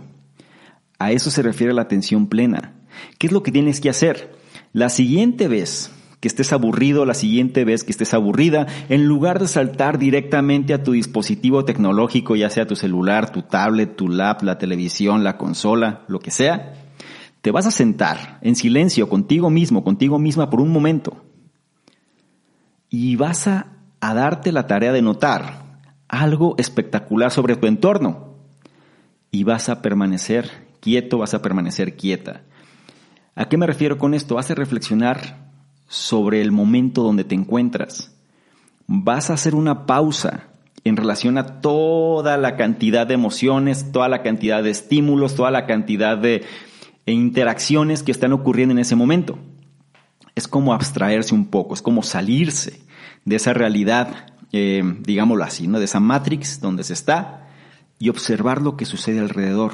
A 1.00 1.12
eso 1.12 1.32
se 1.32 1.42
refiere 1.42 1.74
la 1.74 1.82
atención 1.82 2.28
plena. 2.28 2.76
¿Qué 3.18 3.28
es 3.28 3.34
lo 3.34 3.42
que 3.42 3.52
tienes 3.52 3.80
que 3.82 3.90
hacer? 3.90 4.38
La 4.74 4.90
siguiente 4.90 5.48
vez 5.48 5.92
que 6.20 6.28
estés 6.28 6.52
aburrido 6.52 7.06
la 7.06 7.14
siguiente 7.14 7.64
vez 7.64 7.84
que 7.84 7.92
estés 7.92 8.14
aburrida, 8.14 8.68
en 8.90 9.06
lugar 9.06 9.40
de 9.40 9.48
saltar 9.48 9.98
directamente 9.98 10.74
a 10.74 10.84
tu 10.84 10.92
dispositivo 10.92 11.66
tecnológico, 11.66 12.36
ya 12.36 12.50
sea 12.50 12.68
tu 12.68 12.76
celular, 12.76 13.32
tu 13.32 13.44
tablet, 13.44 13.96
tu 13.96 14.10
lap, 14.10 14.42
la 14.44 14.58
televisión, 14.58 15.24
la 15.24 15.38
consola, 15.38 16.02
lo 16.08 16.20
que 16.20 16.32
sea, 16.32 16.74
te 17.42 17.52
vas 17.52 17.66
a 17.66 17.72
sentar 17.72 18.40
en 18.42 18.56
silencio 18.56 19.08
contigo 19.08 19.50
mismo, 19.50 19.84
contigo 19.84 20.20
misma 20.20 20.50
por 20.50 20.60
un 20.60 20.72
momento 20.72 21.24
y 22.90 23.16
vas 23.16 23.48
a, 23.48 23.68
darte 24.02 24.52
la 24.52 24.66
tarea 24.66 24.92
de 24.92 25.02
notar 25.02 25.80
algo 26.08 26.56
espectacular 26.58 27.32
sobre 27.32 27.56
tu 27.56 27.68
entorno 27.68 28.36
y 29.32 29.44
vas 29.44 29.70
a 29.70 29.82
permanecer 29.82 30.68
quieto, 30.80 31.20
vas 31.20 31.34
a 31.34 31.42
permanecer 31.42 31.96
quieta. 31.96 32.42
¿A 33.36 33.48
qué 33.48 33.58
me 33.58 33.68
refiero 33.68 33.98
con 33.98 34.14
esto? 34.14 34.36
Vas 34.36 34.50
a 34.50 34.56
reflexionar 34.56 35.49
sobre 35.90 36.40
el 36.42 36.52
momento 36.52 37.02
donde 37.02 37.26
te 37.26 37.36
encuentras. 37.36 38.16
Vas 38.88 39.30
a 39.30 39.34
hacer 39.34 39.56
una 39.56 39.86
pausa 39.86 40.46
en 40.86 40.96
relación 40.96 41.38
a 41.38 41.60
toda 41.62 42.38
la 42.38 42.56
cantidad 42.56 43.06
de 43.06 43.16
emociones, 43.16 43.92
toda 43.92 44.08
la 44.08 44.22
cantidad 44.22 44.64
de 44.64 44.70
estímulos, 44.70 45.36
toda 45.36 45.52
la 45.52 45.66
cantidad 45.66 46.18
de 46.18 46.46
interacciones 47.06 48.04
que 48.04 48.12
están 48.12 48.34
ocurriendo 48.34 48.72
en 48.72 48.80
ese 48.80 48.96
momento. 48.96 49.40
Es 50.36 50.48
como 50.48 50.74
abstraerse 50.74 51.34
un 51.34 51.48
poco, 51.48 51.74
es 51.74 51.82
como 51.82 52.04
salirse 52.04 52.82
de 53.26 53.36
esa 53.36 53.54
realidad, 53.54 54.28
eh, 54.52 54.84
digámoslo 55.02 55.44
así, 55.44 55.68
¿no? 55.68 55.80
de 55.80 55.86
esa 55.86 56.00
matrix 56.00 56.62
donde 56.62 56.84
se 56.84 56.94
está 56.94 57.48
y 57.98 58.10
observar 58.10 58.62
lo 58.62 58.78
que 58.78 58.86
sucede 58.86 59.20
alrededor. 59.20 59.74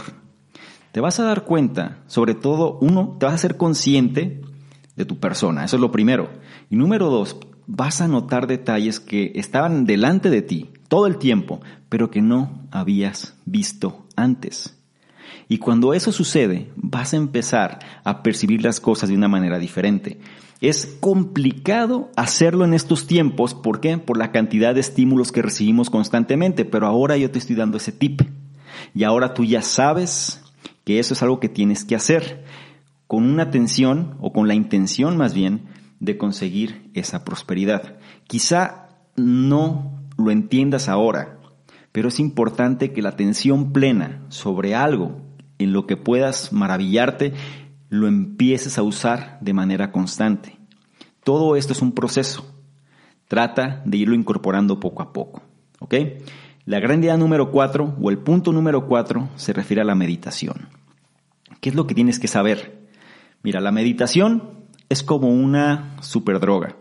Te 0.93 1.01
vas 1.01 1.19
a 1.19 1.25
dar 1.25 1.43
cuenta, 1.43 1.99
sobre 2.07 2.35
todo, 2.35 2.79
uno, 2.79 3.17
te 3.19 3.25
vas 3.25 3.35
a 3.35 3.39
ser 3.39 3.57
consciente 3.57 4.41
de 4.95 5.05
tu 5.05 5.19
persona. 5.19 5.65
Eso 5.65 5.77
es 5.77 5.81
lo 5.81 5.91
primero. 5.91 6.29
Y 6.69 6.75
número 6.75 7.09
dos, 7.09 7.37
vas 7.67 8.01
a 8.01 8.07
notar 8.07 8.47
detalles 8.47 8.99
que 8.99 9.31
estaban 9.35 9.85
delante 9.85 10.29
de 10.29 10.41
ti 10.41 10.69
todo 10.87 11.07
el 11.07 11.17
tiempo, 11.17 11.61
pero 11.89 12.11
que 12.11 12.21
no 12.21 12.67
habías 12.71 13.35
visto 13.45 14.05
antes. 14.15 14.77
Y 15.47 15.59
cuando 15.59 15.93
eso 15.93 16.11
sucede, 16.11 16.71
vas 16.75 17.13
a 17.13 17.17
empezar 17.17 17.79
a 18.03 18.23
percibir 18.23 18.63
las 18.63 18.79
cosas 18.79 19.09
de 19.09 19.15
una 19.15 19.27
manera 19.27 19.59
diferente. 19.59 20.19
Es 20.61 20.85
complicado 20.99 22.09
hacerlo 22.15 22.65
en 22.65 22.73
estos 22.73 23.05
tiempos, 23.05 23.53
¿por 23.53 23.79
qué? 23.79 23.97
Por 23.97 24.17
la 24.17 24.31
cantidad 24.31 24.73
de 24.73 24.79
estímulos 24.79 25.31
que 25.31 25.41
recibimos 25.41 25.89
constantemente, 25.89 26.65
pero 26.65 26.87
ahora 26.87 27.17
yo 27.17 27.29
te 27.29 27.39
estoy 27.39 27.55
dando 27.55 27.77
ese 27.77 27.91
tip. 27.91 28.21
Y 28.93 29.03
ahora 29.03 29.33
tú 29.33 29.43
ya 29.43 29.61
sabes 29.61 30.41
que 30.83 30.99
eso 30.99 31.13
es 31.13 31.21
algo 31.21 31.39
que 31.39 31.49
tienes 31.49 31.83
que 31.83 31.95
hacer 31.95 32.43
con 33.07 33.23
una 33.23 33.43
atención 33.43 34.17
o 34.19 34.33
con 34.33 34.47
la 34.47 34.55
intención 34.55 35.17
más 35.17 35.33
bien 35.33 35.65
de 35.99 36.17
conseguir 36.17 36.91
esa 36.93 37.23
prosperidad. 37.23 37.97
Quizá 38.27 38.89
no 39.15 40.03
lo 40.17 40.31
entiendas 40.31 40.89
ahora, 40.89 41.39
pero 41.91 42.09
es 42.09 42.19
importante 42.19 42.91
que 42.91 43.01
la 43.01 43.09
atención 43.09 43.71
plena 43.71 44.21
sobre 44.29 44.75
algo 44.75 45.21
en 45.57 45.71
lo 45.71 45.87
que 45.87 45.97
puedas 45.97 46.51
maravillarte 46.51 47.33
lo 47.89 48.07
empieces 48.07 48.77
a 48.77 48.83
usar 48.83 49.37
de 49.41 49.53
manera 49.53 49.91
constante. 49.91 50.57
Todo 51.23 51.55
esto 51.55 51.73
es 51.73 51.81
un 51.81 51.93
proceso. 51.93 52.53
Trata 53.27 53.81
de 53.85 53.97
irlo 53.97 54.15
incorporando 54.15 54.79
poco 54.79 55.01
a 55.01 55.13
poco. 55.13 55.41
¿Ok? 55.79 55.95
La 56.65 56.79
gran 56.79 57.03
idea 57.03 57.17
número 57.17 57.51
cuatro 57.51 57.95
o 58.01 58.09
el 58.09 58.17
punto 58.17 58.51
número 58.51 58.87
cuatro 58.87 59.29
se 59.35 59.53
refiere 59.53 59.81
a 59.81 59.85
la 59.85 59.95
meditación. 59.95 60.69
¿Qué 61.61 61.69
es 61.69 61.75
lo 61.75 61.87
que 61.87 61.95
tienes 61.95 62.19
que 62.19 62.27
saber? 62.27 62.84
Mira, 63.45 63.61
la 63.61 63.71
meditación 63.71 64.65
es 64.89 65.03
como 65.03 65.29
una 65.29 65.97
superdroga. 66.01 66.77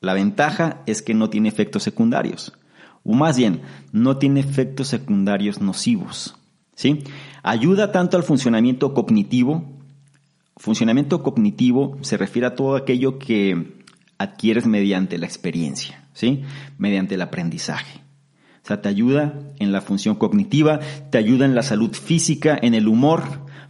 La 0.00 0.14
ventaja 0.14 0.84
es 0.86 1.02
que 1.02 1.14
no 1.14 1.30
tiene 1.30 1.48
efectos 1.48 1.82
secundarios, 1.82 2.52
o 3.02 3.12
más 3.12 3.36
bien, 3.36 3.62
no 3.90 4.16
tiene 4.16 4.38
efectos 4.38 4.86
secundarios 4.86 5.60
nocivos. 5.60 6.36
¿sí? 6.76 7.02
Ayuda 7.42 7.90
tanto 7.90 8.16
al 8.16 8.22
funcionamiento 8.22 8.94
cognitivo. 8.94 9.64
Funcionamiento 10.56 11.24
cognitivo 11.24 11.98
se 12.02 12.16
refiere 12.16 12.46
a 12.46 12.54
todo 12.54 12.76
aquello 12.76 13.18
que 13.18 13.82
adquieres 14.16 14.64
mediante 14.64 15.18
la 15.18 15.26
experiencia, 15.26 16.04
¿sí? 16.12 16.44
mediante 16.78 17.16
el 17.16 17.22
aprendizaje. 17.22 17.98
O 18.62 18.66
sea, 18.68 18.80
te 18.80 18.88
ayuda 18.88 19.40
en 19.58 19.72
la 19.72 19.80
función 19.80 20.14
cognitiva, 20.14 20.78
te 21.10 21.18
ayuda 21.18 21.46
en 21.46 21.56
la 21.56 21.64
salud 21.64 21.92
física, 21.94 22.56
en 22.62 22.74
el 22.74 22.86
humor, 22.86 23.24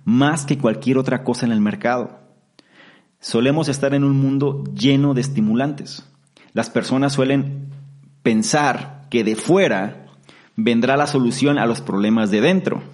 más 0.05 0.45
que 0.45 0.59
cualquier 0.59 0.99
otra 0.99 1.25
cosa 1.25 1.47
en 1.47 1.53
el 1.53 1.63
mercado. 1.63 2.26
Solemos 3.27 3.69
estar 3.69 3.93
en 3.93 4.05
un 4.05 4.17
mundo 4.17 4.63
lleno 4.73 5.13
de 5.13 5.21
estimulantes. 5.21 6.09
Las 6.53 6.71
personas 6.71 7.13
suelen 7.13 7.71
pensar 8.23 9.09
que 9.11 9.25
de 9.25 9.35
fuera 9.35 10.07
vendrá 10.55 10.97
la 10.97 11.09
solución 11.09 11.59
a 11.59 11.67
los 11.67 11.81
problemas 11.81 12.31
de 12.31 12.41
dentro. 12.41 12.85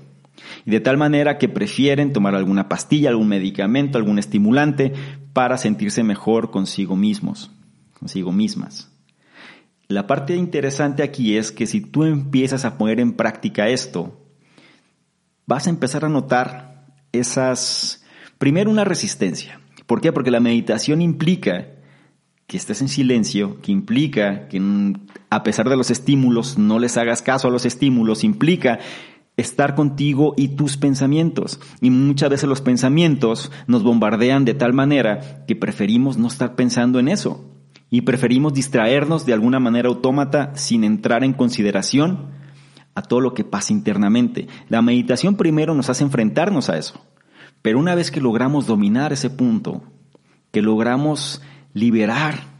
Y 0.65 0.71
de 0.71 0.81
tal 0.81 0.97
manera 0.97 1.37
que 1.37 1.51
prefieren 1.51 2.15
tomar 2.15 2.35
alguna 2.35 2.67
pastilla, 2.67 3.11
algún 3.11 3.29
medicamento, 3.29 3.99
algún 3.99 4.19
estimulante 4.19 4.95
para 5.35 5.59
sentirse 5.59 6.03
mejor 6.03 6.51
consigo 6.51 6.97
mismos, 6.97 7.51
consigo 8.01 8.33
mismas. 8.33 8.91
La 9.87 10.07
parte 10.07 10.35
interesante 10.35 11.03
aquí 11.03 11.37
es 11.37 11.53
que 11.53 11.67
si 11.67 11.83
tú 11.83 12.05
empiezas 12.05 12.65
a 12.65 12.79
poner 12.79 13.01
en 13.01 13.13
práctica 13.13 13.69
esto, 13.69 14.19
vas 15.45 15.67
a 15.67 15.71
empezar 15.71 16.07
a 16.07 16.09
notar 16.09 16.87
esas, 17.13 18.03
primero 18.39 18.71
una 18.71 18.85
resistencia. 18.85 19.62
¿Por 19.93 20.01
qué? 20.01 20.11
Porque 20.11 20.31
la 20.31 20.41
meditación 20.41 21.03
implica 21.03 21.67
que 22.47 22.57
estés 22.57 22.81
en 22.81 22.89
silencio, 22.89 23.61
que 23.61 23.73
implica 23.73 24.49
que 24.49 24.59
a 25.29 25.43
pesar 25.43 25.69
de 25.69 25.77
los 25.77 25.91
estímulos 25.91 26.57
no 26.57 26.79
les 26.79 26.97
hagas 26.97 27.21
caso 27.21 27.49
a 27.49 27.51
los 27.51 27.67
estímulos, 27.67 28.25
implica 28.25 28.79
estar 29.37 29.75
contigo 29.75 30.33
y 30.35 30.57
tus 30.57 30.79
pensamientos. 30.79 31.61
Y 31.83 31.91
muchas 31.91 32.31
veces 32.31 32.49
los 32.49 32.63
pensamientos 32.63 33.53
nos 33.67 33.83
bombardean 33.83 34.47
de 34.47 34.55
tal 34.55 34.73
manera 34.73 35.45
que 35.47 35.57
preferimos 35.57 36.17
no 36.17 36.29
estar 36.29 36.55
pensando 36.55 36.99
en 36.99 37.09
eso. 37.09 37.45
Y 37.91 38.01
preferimos 38.01 38.55
distraernos 38.55 39.27
de 39.27 39.35
alguna 39.35 39.61
manera 39.61 39.91
autómata 39.91 40.57
sin 40.57 40.85
entrar 40.85 41.23
en 41.23 41.35
consideración 41.35 42.31
a 42.95 43.03
todo 43.03 43.21
lo 43.21 43.35
que 43.35 43.45
pasa 43.45 43.75
internamente. 43.75 44.49
La 44.71 44.81
meditación 44.81 45.37
primero 45.37 45.75
nos 45.75 45.91
hace 45.91 46.03
enfrentarnos 46.03 46.71
a 46.71 46.79
eso. 46.79 47.12
Pero 47.63 47.79
una 47.79 47.95
vez 47.95 48.11
que 48.11 48.21
logramos 48.21 48.67
dominar 48.67 49.13
ese 49.13 49.31
punto, 49.31 49.83
que 50.51 50.63
logramos 50.63 51.41
liberar 51.73 52.53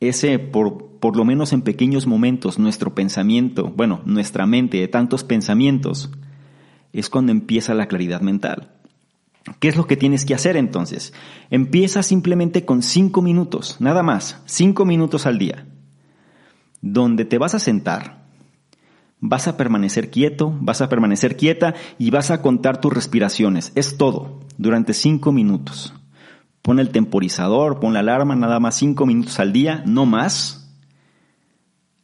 ese, 0.00 0.38
por, 0.38 0.98
por 0.98 1.16
lo 1.16 1.24
menos 1.24 1.52
en 1.52 1.62
pequeños 1.62 2.06
momentos, 2.06 2.58
nuestro 2.58 2.94
pensamiento, 2.94 3.72
bueno, 3.76 4.00
nuestra 4.04 4.46
mente 4.46 4.78
de 4.78 4.88
tantos 4.88 5.22
pensamientos, 5.22 6.10
es 6.92 7.10
cuando 7.10 7.32
empieza 7.32 7.74
la 7.74 7.86
claridad 7.86 8.22
mental. 8.22 8.72
¿Qué 9.60 9.68
es 9.68 9.76
lo 9.76 9.86
que 9.86 9.96
tienes 9.96 10.24
que 10.24 10.34
hacer 10.34 10.56
entonces? 10.56 11.12
Empieza 11.50 12.02
simplemente 12.02 12.64
con 12.64 12.82
cinco 12.82 13.22
minutos, 13.22 13.76
nada 13.80 14.02
más, 14.02 14.42
cinco 14.46 14.84
minutos 14.84 15.26
al 15.26 15.38
día, 15.38 15.66
donde 16.80 17.24
te 17.24 17.38
vas 17.38 17.54
a 17.54 17.58
sentar, 17.58 18.27
vas 19.20 19.48
a 19.48 19.56
permanecer 19.56 20.10
quieto, 20.10 20.56
vas 20.60 20.80
a 20.80 20.88
permanecer 20.88 21.36
quieta 21.36 21.74
y 21.98 22.10
vas 22.10 22.30
a 22.30 22.42
contar 22.42 22.80
tus 22.80 22.92
respiraciones. 22.92 23.72
Es 23.74 23.96
todo, 23.96 24.40
durante 24.56 24.94
cinco 24.94 25.32
minutos. 25.32 25.94
Pon 26.62 26.78
el 26.78 26.90
temporizador, 26.90 27.80
pon 27.80 27.94
la 27.94 28.00
alarma, 28.00 28.36
nada 28.36 28.60
más 28.60 28.76
cinco 28.76 29.06
minutos 29.06 29.40
al 29.40 29.52
día, 29.52 29.82
no 29.86 30.06
más, 30.06 30.70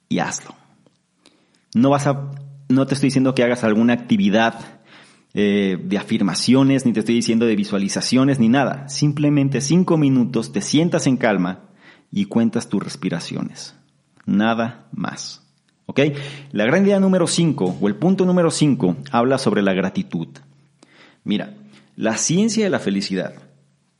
y 0.08 0.18
hazlo. 0.18 0.54
No 1.74 1.90
vas 1.90 2.06
a, 2.06 2.30
no 2.68 2.86
te 2.86 2.94
estoy 2.94 3.08
diciendo 3.08 3.34
que 3.34 3.42
hagas 3.42 3.64
alguna 3.64 3.92
actividad 3.92 4.82
eh, 5.34 5.76
de 5.82 5.98
afirmaciones, 5.98 6.86
ni 6.86 6.92
te 6.92 7.00
estoy 7.00 7.16
diciendo 7.16 7.46
de 7.46 7.56
visualizaciones, 7.56 8.38
ni 8.38 8.48
nada. 8.48 8.88
Simplemente 8.88 9.60
cinco 9.60 9.98
minutos, 9.98 10.52
te 10.52 10.62
sientas 10.62 11.06
en 11.06 11.16
calma 11.16 11.64
y 12.10 12.26
cuentas 12.26 12.68
tus 12.68 12.82
respiraciones. 12.82 13.74
Nada 14.24 14.86
más. 14.92 15.43
¿Ok? 15.86 16.00
La 16.52 16.64
gran 16.64 16.84
idea 16.84 17.00
número 17.00 17.26
5 17.26 17.76
o 17.80 17.88
el 17.88 17.96
punto 17.96 18.24
número 18.24 18.50
5 18.50 18.96
habla 19.10 19.38
sobre 19.38 19.62
la 19.62 19.74
gratitud. 19.74 20.28
Mira, 21.24 21.54
la 21.96 22.16
ciencia 22.16 22.64
de 22.64 22.70
la 22.70 22.78
felicidad, 22.78 23.34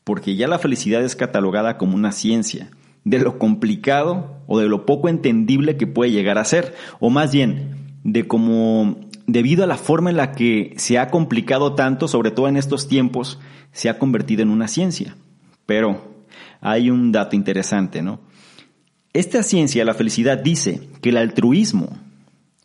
porque 0.03 0.37
ya 0.37 0.49
la 0.49 0.59
felicidad 0.59 1.03
es 1.03 1.17
catalogada 1.17 1.79
como 1.79 1.95
una 1.95 2.13
ciencia, 2.13 2.71
de 3.05 3.19
lo 3.19 3.39
complicado 3.39 4.41
o 4.47 4.59
de 4.59 4.69
lo 4.69 4.87
poco 4.87 5.09
entendible 5.09 5.77
que 5.77 5.87
puede 5.87 6.11
llegar 6.11 6.39
a 6.39 6.45
ser, 6.45 6.75
o 7.01 7.11
más 7.11 7.33
bien 7.33 7.99
de 8.03 8.27
cómo 8.27 8.97
debido 9.27 9.65
a 9.65 9.67
la 9.67 9.77
forma 9.77 10.11
en 10.11 10.17
la 10.17 10.33
que 10.33 10.75
se 10.77 10.99
ha 10.99 11.11
complicado 11.11 11.75
tanto, 11.75 12.09
sobre 12.09 12.31
todo 12.31 12.49
en 12.49 12.57
estos 12.57 12.89
tiempos, 12.89 13.39
se 13.73 13.89
ha 13.89 13.99
convertido 13.99 14.43
en 14.43 14.51
una 14.51 14.69
ciencia. 14.69 15.17
Pero 15.67 16.15
hay 16.61 16.91
un 16.91 17.13
dato 17.13 17.37
interesante, 17.37 18.03
¿no? 18.03 18.21
Esta 19.15 19.45
ciencia 19.45 19.85
la 19.85 19.95
felicidad 19.95 20.39
dice 20.39 20.89
que 21.01 21.11
el 21.11 21.19
altruismo, 21.19 21.89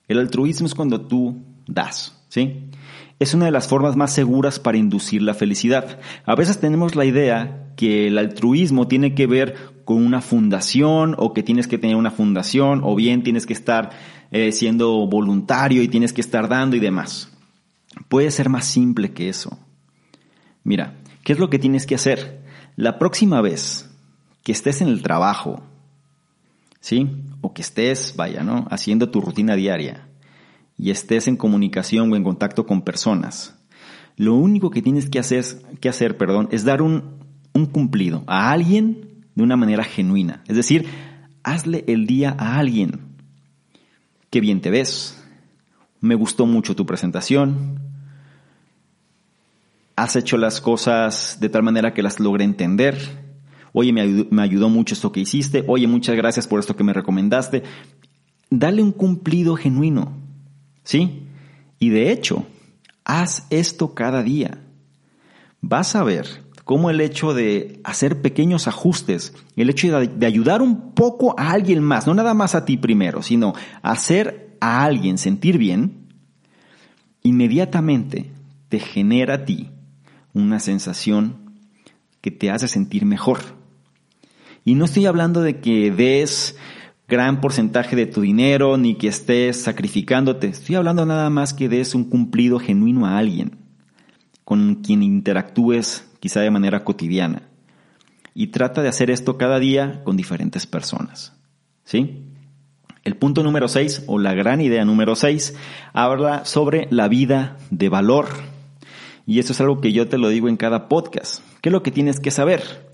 el 0.07 0.17
altruismo 0.17 0.65
es 0.65 0.73
cuando 0.73 1.01
tú 1.01 1.43
das, 1.67 2.19
¿sí? 2.27 2.63
Es 3.19 3.35
una 3.35 3.45
de 3.45 3.51
las 3.51 3.67
formas 3.67 3.95
más 3.95 4.13
seguras 4.13 4.57
para 4.59 4.79
inducir 4.79 5.21
la 5.21 5.35
felicidad. 5.35 5.99
A 6.25 6.33
veces 6.33 6.59
tenemos 6.59 6.95
la 6.95 7.05
idea 7.05 7.67
que 7.75 8.07
el 8.07 8.17
altruismo 8.17 8.87
tiene 8.87 9.13
que 9.13 9.27
ver 9.27 9.55
con 9.85 10.03
una 10.03 10.21
fundación 10.21 11.13
o 11.19 11.35
que 11.35 11.43
tienes 11.43 11.67
que 11.67 11.77
tener 11.77 11.95
una 11.95 12.09
fundación 12.09 12.81
o 12.83 12.95
bien 12.95 13.21
tienes 13.21 13.45
que 13.45 13.53
estar 13.53 13.91
eh, 14.31 14.51
siendo 14.51 15.05
voluntario 15.05 15.83
y 15.83 15.87
tienes 15.87 16.13
que 16.13 16.21
estar 16.21 16.49
dando 16.49 16.75
y 16.75 16.79
demás. 16.79 17.31
Puede 18.07 18.31
ser 18.31 18.49
más 18.49 18.65
simple 18.65 19.11
que 19.11 19.29
eso. 19.29 19.59
Mira, 20.63 20.95
¿qué 21.23 21.33
es 21.33 21.37
lo 21.37 21.51
que 21.51 21.59
tienes 21.59 21.85
que 21.85 21.93
hacer? 21.93 22.41
La 22.75 22.97
próxima 22.97 23.39
vez 23.39 23.87
que 24.43 24.51
estés 24.51 24.81
en 24.81 24.87
el 24.87 25.03
trabajo 25.03 25.68
¿sí? 26.79 27.09
O 27.41 27.53
que 27.53 27.61
estés, 27.61 28.13
vaya, 28.15 28.43
¿no? 28.43 28.67
Haciendo 28.69 29.09
tu 29.09 29.21
rutina 29.21 29.55
diaria 29.55 30.07
y 30.77 30.91
estés 30.91 31.27
en 31.27 31.35
comunicación 31.35 32.11
o 32.11 32.15
en 32.15 32.23
contacto 32.23 32.65
con 32.65 32.81
personas. 32.81 33.55
Lo 34.15 34.35
único 34.35 34.69
que 34.69 34.81
tienes 34.81 35.09
que 35.09 35.19
hacer, 35.19 35.43
que 35.81 35.89
hacer 35.89 36.17
perdón, 36.17 36.47
es 36.51 36.63
dar 36.63 36.81
un, 36.81 37.19
un 37.53 37.65
cumplido 37.65 38.23
a 38.27 38.51
alguien 38.51 39.25
de 39.35 39.43
una 39.43 39.57
manera 39.57 39.83
genuina. 39.83 40.43
Es 40.47 40.55
decir, 40.55 40.87
hazle 41.43 41.83
el 41.87 42.07
día 42.07 42.35
a 42.37 42.57
alguien. 42.57 43.01
Qué 44.29 44.39
bien 44.39 44.61
te 44.61 44.69
ves. 44.69 45.21
Me 46.01 46.15
gustó 46.15 46.45
mucho 46.45 46.75
tu 46.75 46.85
presentación. 46.85 47.79
Has 49.95 50.15
hecho 50.15 50.37
las 50.37 50.61
cosas 50.61 51.37
de 51.41 51.49
tal 51.49 51.63
manera 51.63 51.93
que 51.93 52.03
las 52.03 52.19
logre 52.21 52.45
entender 52.45 53.28
oye, 53.73 53.93
me 53.93 54.41
ayudó, 54.41 54.69
mucho 54.69 54.93
esto 54.93 55.11
que 55.11 55.19
hiciste, 55.19 55.63
oye, 55.67 55.87
muchas 55.87 56.15
gracias 56.15 56.47
por 56.47 56.59
esto 56.59 56.75
que 56.75 56.83
me 56.83 56.93
recomendaste. 56.93 57.63
Dale 58.49 58.81
un 58.81 58.91
cumplido 58.91 59.55
genuino, 59.55 60.13
¿sí? 60.83 61.23
Y 61.79 61.89
de 61.89 62.11
hecho, 62.11 62.45
haz 63.05 63.45
esto 63.49 63.93
cada 63.93 64.23
día. 64.23 64.59
Vas 65.61 65.95
a 65.95 66.03
ver 66.03 66.43
cómo 66.63 66.91
el 66.91 67.01
hecho 67.01 67.33
de 67.33 67.79
hacer 67.83 68.21
pequeños 68.21 68.67
ajustes, 68.67 69.33
el 69.55 69.71
hecho 69.71 69.99
de, 69.99 70.25
ayudar 70.25 70.61
un 70.61 70.93
poco 70.93 71.33
a 71.39 71.49
alguien 71.49 71.81
más, 71.81 72.05
no 72.05 72.13
nada 72.13 72.35
más 72.35 72.53
a 72.53 72.63
ti 72.63 72.77
primero, 72.77 73.23
sino 73.23 73.53
hacer 73.81 74.55
a 74.61 74.83
alguien 74.83 75.17
sentir 75.17 75.57
bien, 75.57 76.07
inmediatamente 77.23 78.31
te 78.69 78.79
genera 78.79 79.33
a 79.33 79.45
ti 79.45 79.71
una 80.33 80.59
sensación 80.59 81.55
que 82.21 82.29
te 82.29 82.51
hace 82.51 82.67
sentir 82.67 83.03
mejor. 83.03 83.39
Y 84.69 84.75
no 84.75 84.85
estoy 84.85 85.07
hablando 85.07 85.41
de 85.41 85.61
que 85.61 85.89
des 85.89 86.55
gran 87.07 87.41
porcentaje 87.41 87.95
de 87.95 88.05
tu 88.05 88.21
dinero 88.21 88.77
ni 88.77 88.93
que 88.93 89.07
estés 89.07 89.59
sacrificándote. 89.63 90.45
Estoy 90.45 90.75
hablando 90.75 91.07
nada 91.07 91.31
más 91.31 91.55
que 91.55 91.67
des 91.67 91.95
un 91.95 92.03
cumplido 92.03 92.59
genuino 92.59 93.07
a 93.07 93.17
alguien 93.17 93.57
con 94.45 94.75
quien 94.75 95.01
interactúes 95.01 96.07
quizá 96.19 96.41
de 96.41 96.51
manera 96.51 96.83
cotidiana. 96.83 97.49
Y 98.35 98.49
trata 98.49 98.83
de 98.83 98.89
hacer 98.89 99.09
esto 99.09 99.39
cada 99.39 99.57
día 99.57 100.03
con 100.03 100.15
diferentes 100.15 100.67
personas. 100.67 101.33
¿Sí? 101.83 102.25
El 103.03 103.15
punto 103.15 103.41
número 103.41 103.69
6 103.69 104.03
o 104.05 104.19
la 104.19 104.35
gran 104.35 104.61
idea 104.61 104.85
número 104.85 105.15
6 105.15 105.55
habla 105.93 106.45
sobre 106.45 106.87
la 106.91 107.07
vida 107.07 107.57
de 107.71 107.89
valor. 107.89 108.27
Y 109.25 109.39
eso 109.39 109.53
es 109.53 109.61
algo 109.61 109.81
que 109.81 109.93
yo 109.93 110.07
te 110.07 110.19
lo 110.19 110.29
digo 110.29 110.47
en 110.47 110.57
cada 110.57 110.87
podcast. 110.87 111.41
¿Qué 111.61 111.69
es 111.69 111.73
lo 111.73 111.81
que 111.81 111.91
tienes 111.91 112.19
que 112.19 112.29
saber? 112.29 112.87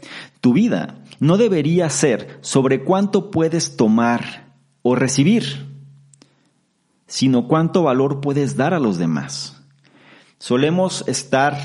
Tu 0.45 0.53
vida 0.53 1.01
no 1.19 1.37
debería 1.37 1.89
ser 1.89 2.37
sobre 2.41 2.83
cuánto 2.83 3.31
puedes 3.31 3.77
tomar 3.77 4.53
o 4.83 4.93
recibir, 4.93 5.65
sino 7.07 7.47
cuánto 7.47 7.81
valor 7.81 8.21
puedes 8.21 8.55
dar 8.55 8.75
a 8.75 8.79
los 8.79 8.99
demás. 8.99 9.59
Solemos 10.37 11.03
estar 11.07 11.57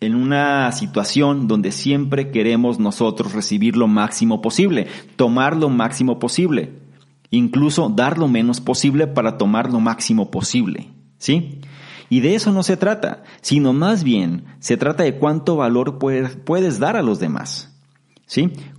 en 0.00 0.16
una 0.16 0.72
situación 0.72 1.46
donde 1.46 1.70
siempre 1.70 2.32
queremos 2.32 2.80
nosotros 2.80 3.34
recibir 3.34 3.76
lo 3.76 3.86
máximo 3.86 4.42
posible, 4.42 4.88
tomar 5.14 5.56
lo 5.56 5.68
máximo 5.68 6.18
posible, 6.18 6.80
incluso 7.30 7.88
dar 7.88 8.18
lo 8.18 8.26
menos 8.26 8.60
posible 8.60 9.06
para 9.06 9.38
tomar 9.38 9.70
lo 9.70 9.78
máximo 9.78 10.28
posible, 10.32 10.90
¿sí? 11.18 11.60
Y 12.10 12.18
de 12.18 12.34
eso 12.34 12.50
no 12.50 12.64
se 12.64 12.76
trata, 12.76 13.22
sino 13.42 13.72
más 13.72 14.02
bien 14.02 14.46
se 14.58 14.76
trata 14.76 15.04
de 15.04 15.20
cuánto 15.20 15.54
valor 15.54 16.00
puedes 16.00 16.80
dar 16.80 16.96
a 16.96 17.02
los 17.02 17.20
demás. 17.20 17.71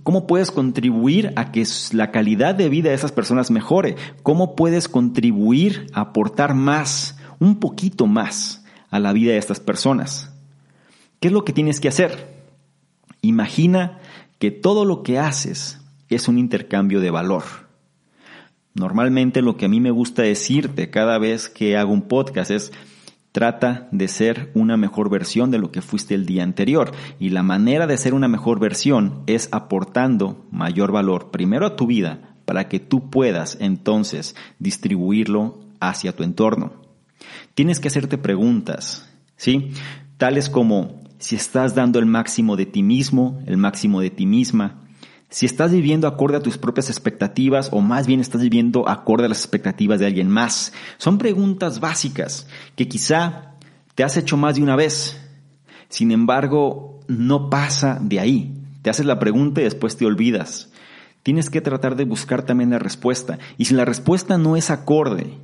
¿Cómo 0.02 0.26
puedes 0.26 0.50
contribuir 0.50 1.32
a 1.36 1.52
que 1.52 1.64
la 1.92 2.10
calidad 2.10 2.54
de 2.54 2.68
vida 2.68 2.90
de 2.90 2.96
esas 2.96 3.12
personas 3.12 3.50
mejore? 3.50 3.96
¿Cómo 4.22 4.56
puedes 4.56 4.88
contribuir 4.88 5.86
a 5.92 6.02
aportar 6.02 6.54
más, 6.54 7.18
un 7.38 7.60
poquito 7.60 8.06
más, 8.06 8.64
a 8.90 8.98
la 8.98 9.12
vida 9.12 9.32
de 9.32 9.38
estas 9.38 9.60
personas? 9.60 10.32
¿Qué 11.20 11.28
es 11.28 11.32
lo 11.32 11.44
que 11.44 11.52
tienes 11.52 11.80
que 11.80 11.88
hacer? 11.88 12.34
Imagina 13.22 13.98
que 14.38 14.50
todo 14.50 14.84
lo 14.84 15.02
que 15.02 15.18
haces 15.18 15.80
es 16.08 16.28
un 16.28 16.38
intercambio 16.38 17.00
de 17.00 17.10
valor. 17.10 17.44
Normalmente 18.74 19.40
lo 19.40 19.56
que 19.56 19.66
a 19.66 19.68
mí 19.68 19.80
me 19.80 19.92
gusta 19.92 20.22
decirte 20.22 20.90
cada 20.90 21.18
vez 21.18 21.48
que 21.48 21.76
hago 21.76 21.92
un 21.92 22.02
podcast 22.02 22.50
es, 22.50 22.72
Trata 23.34 23.88
de 23.90 24.06
ser 24.06 24.52
una 24.54 24.76
mejor 24.76 25.10
versión 25.10 25.50
de 25.50 25.58
lo 25.58 25.72
que 25.72 25.82
fuiste 25.82 26.14
el 26.14 26.24
día 26.24 26.44
anterior. 26.44 26.92
Y 27.18 27.30
la 27.30 27.42
manera 27.42 27.88
de 27.88 27.96
ser 27.96 28.14
una 28.14 28.28
mejor 28.28 28.60
versión 28.60 29.24
es 29.26 29.48
aportando 29.50 30.46
mayor 30.52 30.92
valor 30.92 31.32
primero 31.32 31.66
a 31.66 31.74
tu 31.74 31.88
vida 31.88 32.36
para 32.44 32.68
que 32.68 32.78
tú 32.78 33.10
puedas 33.10 33.58
entonces 33.60 34.36
distribuirlo 34.60 35.58
hacia 35.80 36.14
tu 36.14 36.22
entorno. 36.22 36.74
Tienes 37.56 37.80
que 37.80 37.88
hacerte 37.88 38.18
preguntas. 38.18 39.12
¿sí? 39.36 39.72
Tales 40.16 40.48
como 40.48 41.02
si 41.18 41.34
estás 41.34 41.74
dando 41.74 41.98
el 41.98 42.06
máximo 42.06 42.54
de 42.54 42.66
ti 42.66 42.84
mismo, 42.84 43.42
el 43.46 43.56
máximo 43.56 44.00
de 44.00 44.10
ti 44.10 44.26
misma, 44.26 44.83
si 45.34 45.46
estás 45.46 45.72
viviendo 45.72 46.06
acorde 46.06 46.36
a 46.36 46.42
tus 46.42 46.58
propias 46.58 46.88
expectativas 46.88 47.68
o 47.72 47.80
más 47.80 48.06
bien 48.06 48.20
estás 48.20 48.40
viviendo 48.40 48.88
acorde 48.88 49.24
a 49.24 49.28
las 49.28 49.38
expectativas 49.38 49.98
de 49.98 50.06
alguien 50.06 50.28
más. 50.28 50.72
Son 50.96 51.18
preguntas 51.18 51.80
básicas 51.80 52.46
que 52.76 52.86
quizá 52.86 53.56
te 53.96 54.04
has 54.04 54.16
hecho 54.16 54.36
más 54.36 54.54
de 54.54 54.62
una 54.62 54.76
vez. 54.76 55.20
Sin 55.88 56.12
embargo, 56.12 57.00
no 57.08 57.50
pasa 57.50 57.98
de 58.00 58.20
ahí. 58.20 58.54
Te 58.82 58.90
haces 58.90 59.06
la 59.06 59.18
pregunta 59.18 59.60
y 59.60 59.64
después 59.64 59.96
te 59.96 60.06
olvidas. 60.06 60.70
Tienes 61.24 61.50
que 61.50 61.60
tratar 61.60 61.96
de 61.96 62.04
buscar 62.04 62.44
también 62.44 62.70
la 62.70 62.78
respuesta. 62.78 63.40
Y 63.58 63.64
si 63.64 63.74
la 63.74 63.84
respuesta 63.84 64.38
no 64.38 64.54
es 64.54 64.70
acorde 64.70 65.36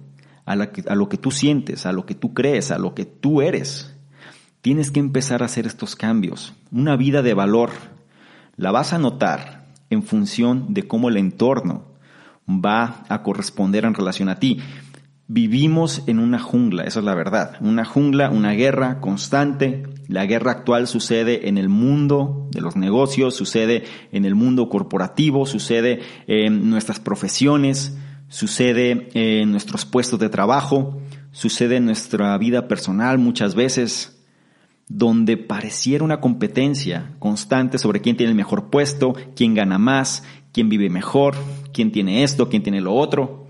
a, 0.45 0.55
lo 0.55 1.09
que 1.09 1.19
tú 1.19 1.33
sientes, 1.33 1.85
a 1.85 1.91
lo 1.91 2.07
que 2.07 2.15
tú 2.15 2.33
crees, 2.33 2.71
a 2.71 2.79
lo 2.79 2.95
que 2.95 3.07
tú 3.07 3.43
eres, 3.43 3.93
tienes 4.61 4.93
que 4.93 5.01
empezar 5.01 5.43
a 5.43 5.47
hacer 5.47 5.67
estos 5.67 5.97
cambios. 5.97 6.55
Una 6.71 6.95
vida 6.95 7.23
de 7.23 7.35
valor 7.35 7.71
la 8.55 8.71
vas 8.71 8.93
a 8.93 8.99
notar 9.01 9.60
en 9.91 10.03
función 10.03 10.73
de 10.73 10.87
cómo 10.87 11.09
el 11.09 11.17
entorno 11.17 11.91
va 12.49 13.05
a 13.09 13.23
corresponder 13.23 13.85
en 13.85 13.95
relación 13.95 14.29
a 14.29 14.39
ti. 14.39 14.59
Vivimos 15.27 16.03
en 16.09 16.19
una 16.19 16.41
jungla, 16.41 16.85
esa 16.85 17.01
es 17.01 17.05
la 17.05 17.15
verdad. 17.15 17.57
Una 17.61 17.85
jungla, 17.85 18.31
una 18.31 18.53
guerra 18.53 19.01
constante. 19.01 19.85
La 20.09 20.27
guerra 20.27 20.51
actual 20.51 20.89
sucede 20.89 21.49
en 21.49 21.57
el 21.57 21.69
mundo 21.69 22.49
de 22.51 22.61
los 22.61 22.75
negocios, 22.75 23.37
sucede 23.37 23.85
en 24.11 24.25
el 24.25 24.35
mundo 24.35 24.69
corporativo, 24.69 25.47
sucede 25.47 26.01
en 26.27 26.69
nuestras 26.69 26.99
profesiones, 26.99 27.97
sucede 28.29 29.09
en 29.15 29.53
nuestros 29.53 29.85
puestos 29.85 30.19
de 30.19 30.31
trabajo, 30.31 31.01
sucede 31.31 31.77
en 31.77 31.85
nuestra 31.85 32.37
vida 32.39 32.67
personal 32.67 33.19
muchas 33.19 33.55
veces 33.55 34.20
donde 34.91 35.37
pareciera 35.37 36.05
una 36.05 36.21
competencia 36.21 37.13
constante 37.21 37.79
sobre 37.79 38.01
quién 38.01 38.17
tiene 38.17 38.31
el 38.33 38.37
mejor 38.37 38.71
puesto, 38.71 39.15
quién 39.37 39.55
gana 39.55 39.79
más, 39.79 40.25
quién 40.53 40.69
vive 40.69 40.91
mejor, 40.91 41.37
quién 41.73 41.93
tiene 41.93 42.25
esto, 42.25 42.49
quién 42.49 42.65
tiene 42.65 42.81
lo 42.81 42.93
otro. 42.93 43.47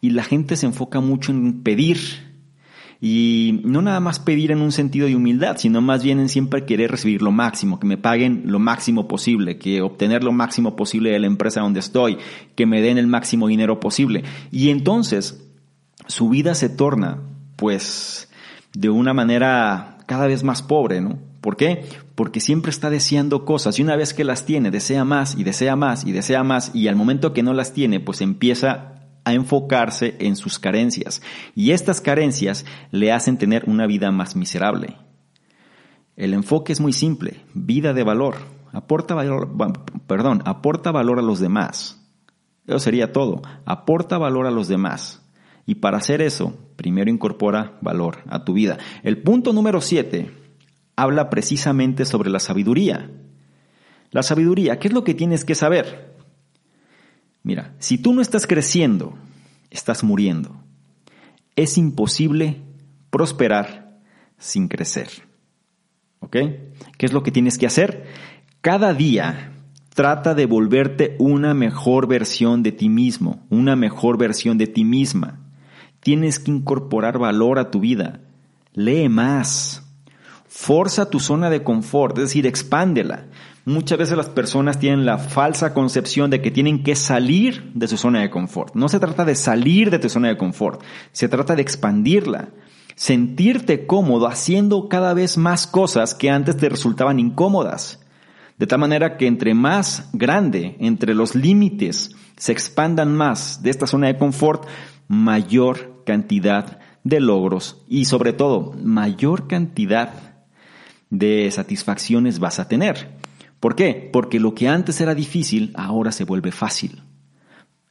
Y 0.00 0.10
la 0.10 0.24
gente 0.24 0.56
se 0.56 0.66
enfoca 0.66 0.98
mucho 0.98 1.30
en 1.30 1.62
pedir. 1.62 1.98
Y 3.00 3.60
no 3.62 3.82
nada 3.82 4.00
más 4.00 4.18
pedir 4.18 4.50
en 4.50 4.62
un 4.62 4.72
sentido 4.72 5.06
de 5.06 5.14
humildad, 5.14 5.58
sino 5.58 5.80
más 5.80 6.02
bien 6.02 6.18
en 6.18 6.28
siempre 6.28 6.64
querer 6.64 6.90
recibir 6.90 7.22
lo 7.22 7.30
máximo, 7.30 7.78
que 7.78 7.86
me 7.86 7.96
paguen 7.96 8.42
lo 8.46 8.58
máximo 8.58 9.06
posible, 9.06 9.58
que 9.58 9.80
obtener 9.80 10.24
lo 10.24 10.32
máximo 10.32 10.74
posible 10.74 11.10
de 11.10 11.20
la 11.20 11.28
empresa 11.28 11.60
donde 11.60 11.80
estoy, 11.80 12.18
que 12.56 12.66
me 12.66 12.80
den 12.80 12.98
el 12.98 13.06
máximo 13.06 13.46
dinero 13.46 13.78
posible. 13.78 14.24
Y 14.50 14.70
entonces 14.70 15.48
su 16.08 16.30
vida 16.30 16.56
se 16.56 16.68
torna, 16.68 17.20
pues, 17.54 18.28
de 18.72 18.90
una 18.90 19.14
manera 19.14 19.93
cada 20.06 20.26
vez 20.26 20.42
más 20.42 20.62
pobre, 20.62 21.00
¿no? 21.00 21.18
¿Por 21.40 21.56
qué? 21.56 21.84
Porque 22.14 22.40
siempre 22.40 22.70
está 22.70 22.90
deseando 22.90 23.44
cosas 23.44 23.78
y 23.78 23.82
una 23.82 23.96
vez 23.96 24.14
que 24.14 24.24
las 24.24 24.46
tiene, 24.46 24.70
desea 24.70 25.04
más 25.04 25.34
y 25.34 25.44
desea 25.44 25.76
más 25.76 26.04
y 26.04 26.12
desea 26.12 26.42
más 26.42 26.74
y 26.74 26.88
al 26.88 26.96
momento 26.96 27.32
que 27.32 27.42
no 27.42 27.52
las 27.52 27.72
tiene, 27.72 28.00
pues 28.00 28.20
empieza 28.20 28.94
a 29.24 29.32
enfocarse 29.34 30.16
en 30.20 30.36
sus 30.36 30.58
carencias 30.58 31.22
y 31.54 31.72
estas 31.72 32.00
carencias 32.00 32.64
le 32.90 33.12
hacen 33.12 33.36
tener 33.38 33.64
una 33.66 33.86
vida 33.86 34.10
más 34.10 34.36
miserable. 34.36 34.96
El 36.16 36.32
enfoque 36.32 36.72
es 36.72 36.80
muy 36.80 36.92
simple, 36.92 37.40
vida 37.54 37.92
de 37.92 38.04
valor, 38.04 38.36
aporta 38.72 39.14
valor, 39.14 39.50
perdón, 40.06 40.42
aporta 40.44 40.92
valor 40.92 41.18
a 41.18 41.22
los 41.22 41.40
demás. 41.40 42.00
Eso 42.66 42.78
sería 42.78 43.12
todo, 43.12 43.42
aporta 43.66 44.16
valor 44.16 44.46
a 44.46 44.50
los 44.50 44.68
demás. 44.68 45.23
Y 45.66 45.76
para 45.76 45.98
hacer 45.98 46.20
eso, 46.20 46.58
primero 46.76 47.10
incorpora 47.10 47.78
valor 47.80 48.18
a 48.28 48.44
tu 48.44 48.52
vida. 48.52 48.78
El 49.02 49.22
punto 49.22 49.52
número 49.52 49.80
7 49.80 50.30
habla 50.96 51.30
precisamente 51.30 52.04
sobre 52.04 52.30
la 52.30 52.38
sabiduría. 52.38 53.10
La 54.10 54.22
sabiduría, 54.22 54.78
¿qué 54.78 54.88
es 54.88 54.94
lo 54.94 55.04
que 55.04 55.14
tienes 55.14 55.44
que 55.44 55.54
saber? 55.54 56.14
Mira, 57.42 57.74
si 57.78 57.98
tú 57.98 58.12
no 58.14 58.22
estás 58.22 58.46
creciendo, 58.46 59.14
estás 59.70 60.04
muriendo. 60.04 60.56
Es 61.56 61.78
imposible 61.78 62.60
prosperar 63.10 64.00
sin 64.38 64.68
crecer. 64.68 65.08
¿Ok? 66.20 66.36
¿Qué 66.96 67.06
es 67.06 67.12
lo 67.12 67.22
que 67.22 67.30
tienes 67.30 67.58
que 67.58 67.66
hacer? 67.66 68.06
Cada 68.60 68.94
día 68.94 69.52
trata 69.94 70.34
de 70.34 70.46
volverte 70.46 71.16
una 71.18 71.54
mejor 71.54 72.08
versión 72.08 72.62
de 72.62 72.72
ti 72.72 72.88
mismo, 72.88 73.46
una 73.50 73.76
mejor 73.76 74.18
versión 74.18 74.58
de 74.58 74.66
ti 74.66 74.84
misma. 74.84 75.43
Tienes 76.04 76.38
que 76.38 76.50
incorporar 76.50 77.18
valor 77.18 77.58
a 77.58 77.70
tu 77.70 77.80
vida. 77.80 78.20
Lee 78.74 79.08
más. 79.08 79.82
Forza 80.46 81.08
tu 81.08 81.18
zona 81.18 81.48
de 81.48 81.62
confort, 81.62 82.18
es 82.18 82.24
decir, 82.24 82.46
expándela. 82.46 83.24
Muchas 83.64 83.96
veces 83.96 84.14
las 84.14 84.28
personas 84.28 84.78
tienen 84.78 85.06
la 85.06 85.16
falsa 85.16 85.72
concepción 85.72 86.28
de 86.28 86.42
que 86.42 86.50
tienen 86.50 86.82
que 86.82 86.94
salir 86.94 87.72
de 87.72 87.88
su 87.88 87.96
zona 87.96 88.20
de 88.20 88.28
confort. 88.28 88.74
No 88.74 88.90
se 88.90 89.00
trata 89.00 89.24
de 89.24 89.34
salir 89.34 89.90
de 89.90 89.98
tu 89.98 90.10
zona 90.10 90.28
de 90.28 90.36
confort, 90.36 90.82
se 91.12 91.26
trata 91.26 91.56
de 91.56 91.62
expandirla. 91.62 92.50
Sentirte 92.96 93.86
cómodo 93.86 94.26
haciendo 94.26 94.90
cada 94.90 95.14
vez 95.14 95.38
más 95.38 95.66
cosas 95.66 96.14
que 96.14 96.28
antes 96.28 96.58
te 96.58 96.68
resultaban 96.68 97.18
incómodas. 97.18 98.04
De 98.58 98.66
tal 98.66 98.78
manera 98.78 99.16
que 99.16 99.26
entre 99.26 99.54
más 99.54 100.10
grande, 100.12 100.76
entre 100.80 101.14
los 101.14 101.34
límites, 101.34 102.14
se 102.36 102.52
expandan 102.52 103.16
más 103.16 103.62
de 103.62 103.70
esta 103.70 103.86
zona 103.86 104.08
de 104.08 104.18
confort, 104.18 104.66
mayor 105.08 105.93
cantidad 106.04 106.78
de 107.02 107.20
logros 107.20 107.82
y 107.88 108.06
sobre 108.06 108.32
todo 108.32 108.72
mayor 108.82 109.46
cantidad 109.46 110.34
de 111.10 111.50
satisfacciones 111.50 112.38
vas 112.38 112.58
a 112.58 112.68
tener. 112.68 113.16
¿Por 113.60 113.76
qué? 113.76 114.10
Porque 114.12 114.40
lo 114.40 114.54
que 114.54 114.68
antes 114.68 115.00
era 115.00 115.14
difícil 115.14 115.72
ahora 115.74 116.12
se 116.12 116.24
vuelve 116.24 116.52
fácil. 116.52 117.02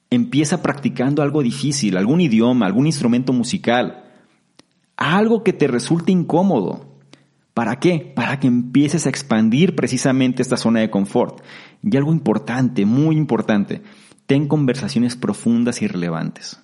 Empieza 0.10 0.62
practicando 0.62 1.24
algo 1.24 1.42
difícil, 1.42 1.98
algún 1.98 2.22
idioma, 2.22 2.66
algún 2.66 2.86
instrumento 2.86 3.34
musical, 3.34 4.04
algo 4.98 5.44
que 5.44 5.54
te 5.54 5.68
resulte 5.68 6.12
incómodo. 6.12 7.00
¿Para 7.54 7.80
qué? 7.80 8.12
Para 8.16 8.40
que 8.40 8.48
empieces 8.48 9.06
a 9.06 9.10
expandir 9.10 9.76
precisamente 9.76 10.42
esta 10.42 10.58
zona 10.58 10.82
de 10.82 10.90
confort. 10.90 11.44
Y 11.82 11.98
algo 11.98 12.12
importante, 12.12 12.86
muy 12.86 13.16
importante, 13.16 13.82
ten 14.26 14.48
conversaciones 14.48 15.16
profundas 15.16 15.82
y 15.82 15.88
relevantes. 15.88 16.60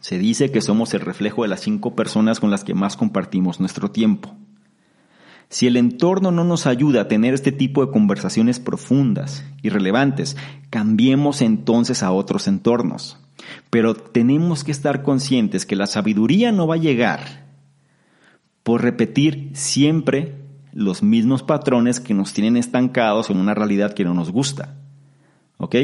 Se 0.00 0.18
dice 0.18 0.50
que 0.50 0.60
somos 0.60 0.94
el 0.94 1.00
reflejo 1.00 1.42
de 1.42 1.48
las 1.48 1.60
cinco 1.60 1.94
personas 1.94 2.40
con 2.40 2.50
las 2.50 2.64
que 2.64 2.74
más 2.74 2.96
compartimos 2.96 3.60
nuestro 3.60 3.90
tiempo. 3.90 4.36
Si 5.50 5.66
el 5.66 5.76
entorno 5.76 6.30
no 6.30 6.44
nos 6.44 6.66
ayuda 6.66 7.02
a 7.02 7.08
tener 7.08 7.32
este 7.32 7.52
tipo 7.52 7.84
de 7.84 7.90
conversaciones 7.90 8.60
profundas 8.60 9.44
y 9.62 9.70
relevantes, 9.70 10.36
cambiemos 10.68 11.40
entonces 11.40 12.02
a 12.02 12.12
otros 12.12 12.48
entornos. 12.48 13.18
Pero 13.70 13.94
tenemos 13.94 14.62
que 14.62 14.72
estar 14.72 15.02
conscientes 15.02 15.64
que 15.64 15.76
la 15.76 15.86
sabiduría 15.86 16.52
no 16.52 16.66
va 16.66 16.74
a 16.74 16.78
llegar 16.78 17.46
por 18.62 18.82
repetir 18.82 19.50
siempre 19.54 20.34
los 20.74 21.02
mismos 21.02 21.42
patrones 21.42 22.00
que 22.00 22.12
nos 22.12 22.34
tienen 22.34 22.58
estancados 22.58 23.30
en 23.30 23.38
una 23.38 23.54
realidad 23.54 23.94
que 23.94 24.04
no 24.04 24.12
nos 24.12 24.30
gusta. 24.30 24.76
¿Ok? 25.56 25.76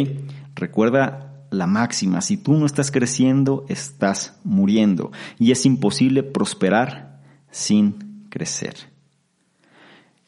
Recuerda 0.55 1.24
la 1.55 1.67
máxima, 1.67 2.21
si 2.21 2.37
tú 2.37 2.55
no 2.55 2.67
estás 2.67 2.91
creciendo, 2.91 3.65
estás 3.69 4.39
muriendo. 4.45 5.13
Y 5.39 5.53
es 5.53 5.65
imposible 5.67 6.23
prosperar 6.23 7.21
sin 7.51 8.27
crecer. 8.29 8.75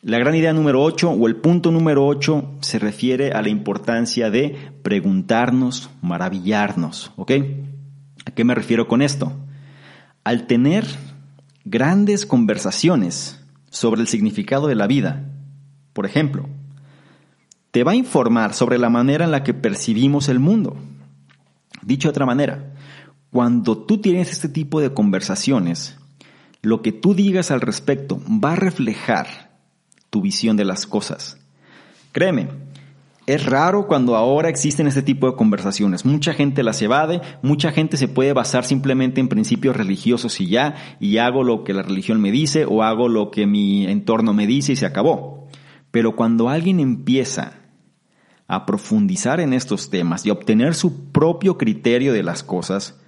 La 0.03 0.19
gran 0.19 0.37
idea 0.37 0.53
número 0.53 0.83
8 0.83 1.11
o 1.11 1.27
el 1.27 1.37
punto 1.37 1.73
número 1.73 2.07
8 2.07 2.59
se 2.61 2.79
refiere 2.79 3.33
a 3.33 3.43
la 3.43 3.49
importancia 3.49 4.31
de 4.31 4.57
preguntarnos, 4.83 5.91
maravillarnos. 6.01 7.13
¿Ok? 7.17 7.33
¿A 8.25 8.31
qué 8.31 8.45
me 8.45 8.55
refiero 8.55 8.87
con 8.87 9.03
esto? 9.03 9.33
Al 10.23 10.47
tener 10.47 10.87
grandes 11.65 12.27
conversaciones 12.27 13.45
sobre 13.71 14.01
el 14.01 14.07
significado 14.07 14.69
de 14.69 14.77
la 14.77 14.87
vida, 14.87 15.25
por 15.93 16.07
ejemplo, 16.07 16.49
te 17.73 17.85
va 17.85 17.93
a 17.93 17.97
informar 17.97 18.55
sobre 18.55 18.79
la 18.79 18.89
manera 18.89 19.25
en 19.25 19.31
la 19.33 19.43
que 19.43 19.55
percibimos 19.55 20.29
el 20.29 20.39
mundo. 20.39 20.77
Dicho 21.87 22.09
de 22.09 22.11
otra 22.11 22.27
manera, 22.27 22.75
cuando 23.31 23.79
tú 23.79 23.99
tienes 23.99 24.33
este 24.33 24.49
tipo 24.49 24.81
de 24.81 24.93
conversaciones, 24.93 25.97
lo 26.61 26.83
que 26.83 26.91
tú 26.91 27.15
digas 27.15 27.53
al 27.53 27.61
respecto 27.61 28.21
va 28.29 28.55
a 28.55 28.57
reflejar 28.57 29.57
tu 30.11 30.21
visión 30.21 30.57
de 30.57 30.65
las 30.65 30.85
cosas. 30.85 31.39
Créeme, 32.11 32.49
es 33.27 33.47
raro 33.47 33.87
cuando 33.87 34.17
ahora 34.17 34.49
existen 34.49 34.89
este 34.89 35.03
tipo 35.03 35.31
de 35.31 35.37
conversaciones. 35.37 36.05
Mucha 36.05 36.35
gente 36.35 36.65
las 36.65 36.83
evade, 36.83 37.21
mucha 37.41 37.71
gente 37.71 37.97
se 37.97 38.09
puede 38.09 38.33
basar 38.33 38.65
simplemente 38.65 39.21
en 39.21 39.29
principios 39.29 39.77
religiosos 39.77 40.41
y 40.41 40.49
ya, 40.49 40.75
y 40.99 41.19
hago 41.19 41.45
lo 41.45 41.63
que 41.63 41.73
la 41.73 41.83
religión 41.83 42.21
me 42.21 42.33
dice 42.33 42.65
o 42.65 42.83
hago 42.83 43.09
lo 43.09 43.31
que 43.31 43.47
mi 43.47 43.87
entorno 43.87 44.35
me 44.35 44.49
dice 44.49 44.73
y 44.73 44.77
se 44.77 44.87
acabó. 44.87 45.47
Pero 45.93 46.17
cuando 46.17 46.49
alguien 46.49 46.81
empieza 46.81 47.66
a 48.49 48.67
profundizar 48.67 49.41
en 49.41 49.53
estos 49.53 49.91
temas 49.91 50.25
y 50.25 50.31
obtener 50.31 50.75
su 50.75 51.11
propio 51.11 51.59
criterio 51.59 52.13
de 52.13 52.23
las 52.23 52.43
cosas, 52.43 53.01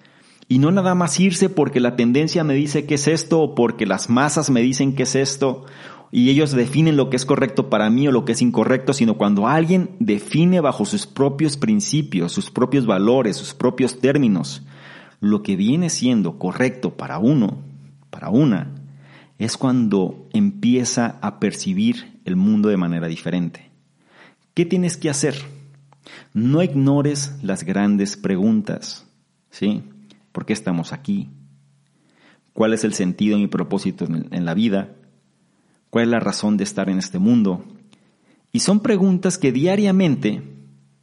Y 0.51 0.61
no 0.61 0.70
nada 0.70 0.94
más 0.94 1.20
irse 1.20 1.51
porque 1.51 1.79
la 1.79 1.94
tendencia 1.94 2.42
me 2.42 2.55
dice 2.55 2.87
que 2.87 2.94
es 2.94 3.07
esto 3.07 3.42
o 3.42 3.55
porque 3.55 3.85
las 3.85 4.09
masas 4.09 4.48
me 4.48 4.62
dicen 4.62 4.94
que 4.94 5.03
es 5.03 5.14
esto 5.14 5.66
y 6.11 6.31
ellos 6.31 6.53
definen 6.53 6.96
lo 6.96 7.11
que 7.11 7.16
es 7.16 7.27
correcto 7.27 7.68
para 7.68 7.90
mí 7.90 8.09
o 8.09 8.12
lo 8.12 8.24
que 8.24 8.33
es 8.33 8.40
incorrecto, 8.40 8.92
sino 8.94 9.18
cuando 9.18 9.46
alguien 9.46 9.90
define 9.98 10.61
bajo 10.61 10.85
sus 10.87 11.07
propios 11.07 11.57
principios, 11.57 12.33
sus 12.33 12.51
propios 12.51 12.87
valores, 12.87 13.37
sus 13.37 13.53
propios 13.53 14.01
términos, 14.01 14.62
lo 15.20 15.42
que 15.42 15.57
viene 15.57 15.90
siendo 15.90 16.38
correcto 16.38 16.96
para 16.96 17.18
uno, 17.18 17.59
para 18.11 18.31
una, 18.31 18.74
es 19.38 19.57
cuando 19.57 20.27
empieza 20.33 21.18
a 21.20 21.38
percibir 21.40 22.20
el 22.24 22.37
mundo 22.37 22.70
de 22.70 22.77
manera 22.77 23.07
diferente. 23.07 23.70
¿Qué 24.59 24.66
tienes 24.66 24.97
que 24.97 25.09
hacer? 25.09 25.37
No 26.35 26.64
ignores 26.64 27.37
las 27.42 27.62
grandes 27.62 28.16
preguntas. 28.16 29.07
¿Sí? 29.51 29.85
¿Por 30.33 30.47
qué 30.47 30.53
estamos 30.53 30.92
aquí? 30.92 31.31
¿Cuál 32.55 32.75
es 32.75 32.83
el 32.83 32.92
sentido 32.92 33.38
y 33.38 33.47
propósito 33.47 34.05
en 34.07 34.44
la 34.44 34.55
vida? 34.55 34.97
¿Cuál 35.90 36.07
es 36.07 36.11
la 36.11 36.18
razón 36.18 36.57
de 36.57 36.64
estar 36.64 36.90
en 36.90 36.99
este 36.99 37.21
mundo? 37.21 37.62
Y 38.51 38.59
son 38.59 38.81
preguntas 38.81 39.38
que 39.38 39.53
diariamente 39.53 40.42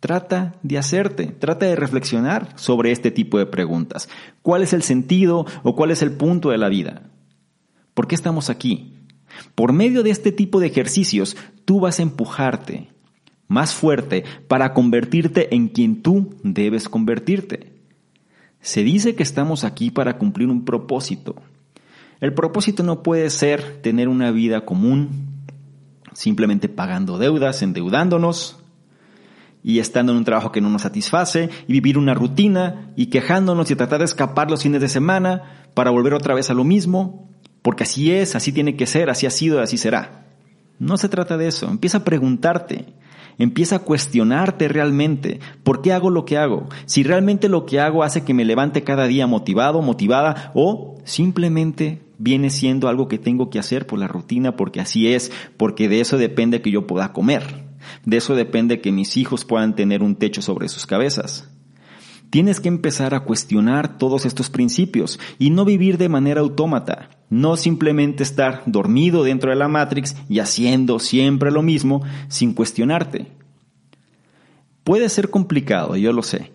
trata 0.01 0.59
de 0.61 0.77
hacerte, 0.77 1.27
trata 1.27 1.65
de 1.65 1.77
reflexionar 1.77 2.51
sobre 2.57 2.91
este 2.91 3.09
tipo 3.09 3.37
de 3.37 3.45
preguntas. 3.45 4.09
¿Cuál 4.41 4.63
es 4.63 4.73
el 4.73 4.83
sentido 4.83 5.45
o 5.63 5.77
cuál 5.77 5.91
es 5.91 6.01
el 6.01 6.11
punto 6.11 6.49
de 6.49 6.57
la 6.57 6.67
vida? 6.67 7.09
¿Por 7.93 8.09
qué 8.09 8.15
estamos 8.15 8.49
aquí? 8.49 8.97
Por 9.55 9.71
medio 9.71 10.03
de 10.03 10.09
este 10.09 10.33
tipo 10.33 10.59
de 10.59 10.67
ejercicios, 10.67 11.37
tú 11.63 11.79
vas 11.79 11.99
a 11.99 12.03
empujarte 12.03 12.93
más 13.47 13.73
fuerte 13.73 14.23
para 14.47 14.73
convertirte 14.73 15.53
en 15.55 15.67
quien 15.67 16.01
tú 16.01 16.36
debes 16.43 16.89
convertirte. 16.89 17.73
Se 18.62 18.84
dice 18.84 19.15
que 19.15 19.23
estamos 19.23 19.63
aquí 19.63 19.91
para 19.91 20.17
cumplir 20.17 20.49
un 20.49 20.65
propósito. 20.65 21.36
El 22.21 22.34
propósito 22.34 22.81
no 22.84 23.03
puede 23.03 23.29
ser 23.29 23.81
tener 23.81 24.08
una 24.08 24.31
vida 24.31 24.65
común, 24.65 25.43
simplemente 26.13 26.69
pagando 26.69 27.17
deudas, 27.17 27.62
endeudándonos 27.62 28.58
y 29.62 29.79
estando 29.79 30.12
en 30.12 30.19
un 30.19 30.25
trabajo 30.25 30.51
que 30.51 30.62
no 30.62 30.69
nos 30.69 30.84
satisface 30.84 31.49
y 31.67 31.73
vivir 31.73 31.97
una 31.97 32.13
rutina 32.13 32.91
y 32.95 33.08
quejándonos 33.08 33.69
y 33.69 33.75
tratar 33.75 33.99
de 33.99 34.05
escapar 34.05 34.49
los 34.49 34.63
fines 34.63 34.81
de 34.81 34.89
semana 34.89 35.67
para 35.73 35.91
volver 35.91 36.13
otra 36.13 36.34
vez 36.34 36.49
a 36.49 36.53
lo 36.53 36.63
mismo, 36.63 37.29
porque 37.62 37.84
así 37.84 38.12
es, 38.12 38.36
así 38.36 38.51
tiene 38.51 38.75
que 38.75 38.86
ser, 38.86 39.10
así 39.10 39.25
ha 39.25 39.31
sido, 39.31 39.60
así 39.60 39.77
será. 39.77 40.27
No 40.79 40.97
se 40.97 41.10
trata 41.10 41.38
de 41.38 41.47
eso, 41.47 41.67
empieza 41.67 41.99
a 41.99 42.03
preguntarte, 42.03 42.93
Empieza 43.37 43.77
a 43.77 43.79
cuestionarte 43.79 44.67
realmente, 44.67 45.39
¿por 45.63 45.81
qué 45.81 45.93
hago 45.93 46.09
lo 46.09 46.25
que 46.25 46.37
hago? 46.37 46.67
Si 46.85 47.03
realmente 47.03 47.49
lo 47.49 47.65
que 47.65 47.79
hago 47.79 48.03
hace 48.03 48.23
que 48.23 48.33
me 48.33 48.45
levante 48.45 48.83
cada 48.83 49.07
día 49.07 49.27
motivado, 49.27 49.81
motivada, 49.81 50.51
o 50.55 50.95
simplemente 51.03 52.01
viene 52.17 52.49
siendo 52.49 52.87
algo 52.87 53.07
que 53.07 53.17
tengo 53.17 53.49
que 53.49 53.59
hacer 53.59 53.87
por 53.87 53.99
la 53.99 54.07
rutina, 54.07 54.55
porque 54.55 54.79
así 54.79 55.07
es, 55.07 55.31
porque 55.57 55.89
de 55.89 55.99
eso 55.99 56.17
depende 56.17 56.61
que 56.61 56.71
yo 56.71 56.87
pueda 56.87 57.13
comer. 57.13 57.65
De 58.05 58.17
eso 58.17 58.35
depende 58.35 58.81
que 58.81 58.91
mis 58.91 59.17
hijos 59.17 59.45
puedan 59.45 59.75
tener 59.75 60.01
un 60.01 60.15
techo 60.15 60.41
sobre 60.41 60.69
sus 60.69 60.85
cabezas. 60.85 61.49
Tienes 62.29 62.59
que 62.59 62.67
empezar 62.67 63.13
a 63.13 63.21
cuestionar 63.21 63.97
todos 63.97 64.25
estos 64.25 64.49
principios 64.49 65.19
y 65.39 65.49
no 65.49 65.65
vivir 65.65 65.97
de 65.97 66.09
manera 66.09 66.41
autómata, 66.41 67.09
no 67.29 67.57
simplemente 67.57 68.23
estar 68.23 68.63
dormido 68.65 69.23
dentro 69.23 69.49
de 69.49 69.55
la 69.55 69.67
Matrix 69.67 70.15
y 70.29 70.39
haciendo 70.39 70.99
siempre 70.99 71.51
lo 71.51 71.61
mismo 71.61 72.01
sin 72.27 72.53
cuestionarte. 72.53 73.31
Puede 74.83 75.09
ser 75.09 75.29
complicado, 75.29 75.95
yo 75.95 76.13
lo 76.13 76.21
sé. 76.21 76.51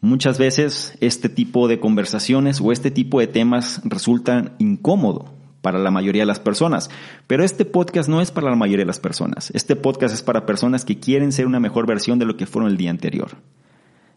Muchas 0.00 0.38
veces 0.38 0.96
este 1.00 1.28
tipo 1.28 1.66
de 1.66 1.80
conversaciones 1.80 2.60
o 2.60 2.72
este 2.72 2.90
tipo 2.90 3.20
de 3.20 3.26
temas 3.26 3.80
resultan 3.84 4.52
incómodos 4.58 5.30
para 5.62 5.78
la 5.78 5.90
mayoría 5.90 6.22
de 6.22 6.26
las 6.26 6.40
personas, 6.40 6.90
pero 7.26 7.42
este 7.42 7.64
podcast 7.64 8.08
no 8.08 8.20
es 8.20 8.30
para 8.30 8.50
la 8.50 8.56
mayoría 8.56 8.82
de 8.82 8.88
las 8.88 9.00
personas. 9.00 9.50
Este 9.54 9.76
podcast 9.76 10.14
es 10.14 10.22
para 10.22 10.44
personas 10.44 10.84
que 10.84 11.00
quieren 11.00 11.32
ser 11.32 11.46
una 11.46 11.58
mejor 11.58 11.86
versión 11.86 12.18
de 12.18 12.26
lo 12.26 12.36
que 12.36 12.44
fueron 12.44 12.70
el 12.70 12.76
día 12.76 12.90
anterior. 12.90 13.38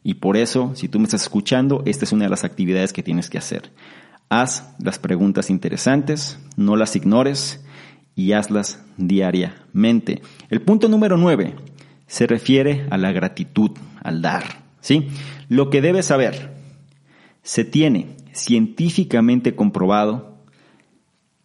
Y 0.03 0.15
por 0.15 0.37
eso, 0.37 0.73
si 0.75 0.87
tú 0.87 0.99
me 0.99 1.05
estás 1.05 1.23
escuchando, 1.23 1.83
esta 1.85 2.05
es 2.05 2.11
una 2.11 2.25
de 2.25 2.29
las 2.29 2.43
actividades 2.43 2.93
que 2.93 3.03
tienes 3.03 3.29
que 3.29 3.37
hacer. 3.37 3.71
Haz 4.29 4.73
las 4.79 4.99
preguntas 4.99 5.49
interesantes, 5.49 6.39
no 6.55 6.75
las 6.75 6.95
ignores 6.95 7.63
y 8.15 8.33
hazlas 8.33 8.83
diariamente. 8.97 10.21
El 10.49 10.61
punto 10.61 10.89
número 10.89 11.17
nueve 11.17 11.55
se 12.07 12.27
refiere 12.27 12.87
a 12.89 12.97
la 12.97 13.11
gratitud, 13.11 13.71
al 14.01 14.21
dar. 14.21 14.63
¿sí? 14.81 15.07
Lo 15.49 15.69
que 15.69 15.81
debes 15.81 16.07
saber, 16.07 16.55
se 17.43 17.63
tiene 17.63 18.15
científicamente 18.33 19.55
comprobado 19.55 20.37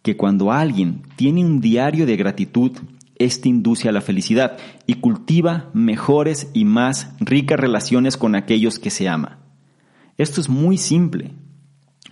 que 0.01 0.17
cuando 0.17 0.51
alguien 0.51 1.01
tiene 1.15 1.45
un 1.45 1.61
diario 1.61 2.05
de 2.05 2.17
gratitud, 2.17 2.71
este 3.15 3.49
induce 3.49 3.87
a 3.87 3.91
la 3.91 4.01
felicidad 4.01 4.57
y 4.85 4.95
cultiva 5.23 5.69
mejores 5.73 6.49
y 6.53 6.65
más 6.65 7.13
ricas 7.21 7.57
relaciones 7.57 8.17
con 8.17 8.35
aquellos 8.35 8.77
que 8.77 8.89
se 8.89 9.07
ama. 9.07 9.39
Esto 10.17 10.41
es 10.41 10.49
muy 10.49 10.77
simple. 10.77 11.31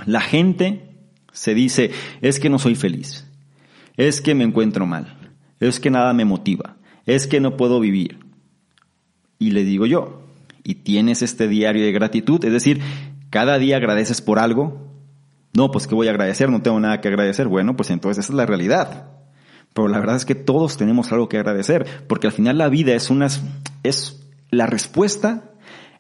La 0.06 0.22
gente 0.22 0.96
se 1.34 1.54
dice, 1.54 1.92
es 2.22 2.40
que 2.40 2.50
no 2.50 2.58
soy 2.58 2.76
feliz, 2.76 3.28
es 3.98 4.22
que 4.22 4.34
me 4.34 4.46
encuentro 4.46 4.86
mal, 4.86 5.34
es 5.60 5.82
que 5.82 5.90
nada 5.90 6.14
me 6.14 6.24
motiva, 6.24 6.78
es 7.06 7.28
que 7.28 7.42
no 7.42 7.58
puedo 7.58 7.82
vivir. 7.82 8.20
Y 9.38 9.52
le 9.52 9.66
digo 9.66 9.86
yo, 9.86 10.24
¿y 10.64 10.76
tienes 10.76 11.22
este 11.22 11.50
diario 11.50 11.84
de 11.84 11.92
gratitud? 11.92 12.46
Es 12.46 12.54
decir, 12.54 12.80
cada 13.30 13.58
día 13.58 13.76
agradeces 13.76 14.22
por 14.22 14.40
algo. 14.40 14.88
No, 15.54 15.70
pues 15.70 15.86
que 15.86 15.96
voy 15.96 16.08
a 16.08 16.12
agradecer, 16.12 16.50
no 16.50 16.62
tengo 16.62 16.80
nada 16.80 17.02
que 17.02 17.10
agradecer. 17.10 17.50
Bueno, 17.50 17.76
pues 17.76 17.90
entonces 17.90 18.24
esa 18.24 18.32
es 18.32 18.38
la 18.38 18.46
realidad. 18.46 19.21
Pero 19.74 19.88
la 19.88 20.00
verdad 20.00 20.18
es 20.18 20.26
que 20.26 20.36
todos 20.36 20.78
tenemos 20.78 21.12
algo 21.12 21.30
que 21.30 21.38
agradecer, 21.38 21.86
porque 22.08 22.28
al 22.28 22.34
final 22.34 22.58
la 22.58 22.70
vida 22.70 22.94
es 22.94 23.10
unas, 23.10 23.42
es 23.84 24.28
la 24.50 24.68
respuesta 24.68 25.52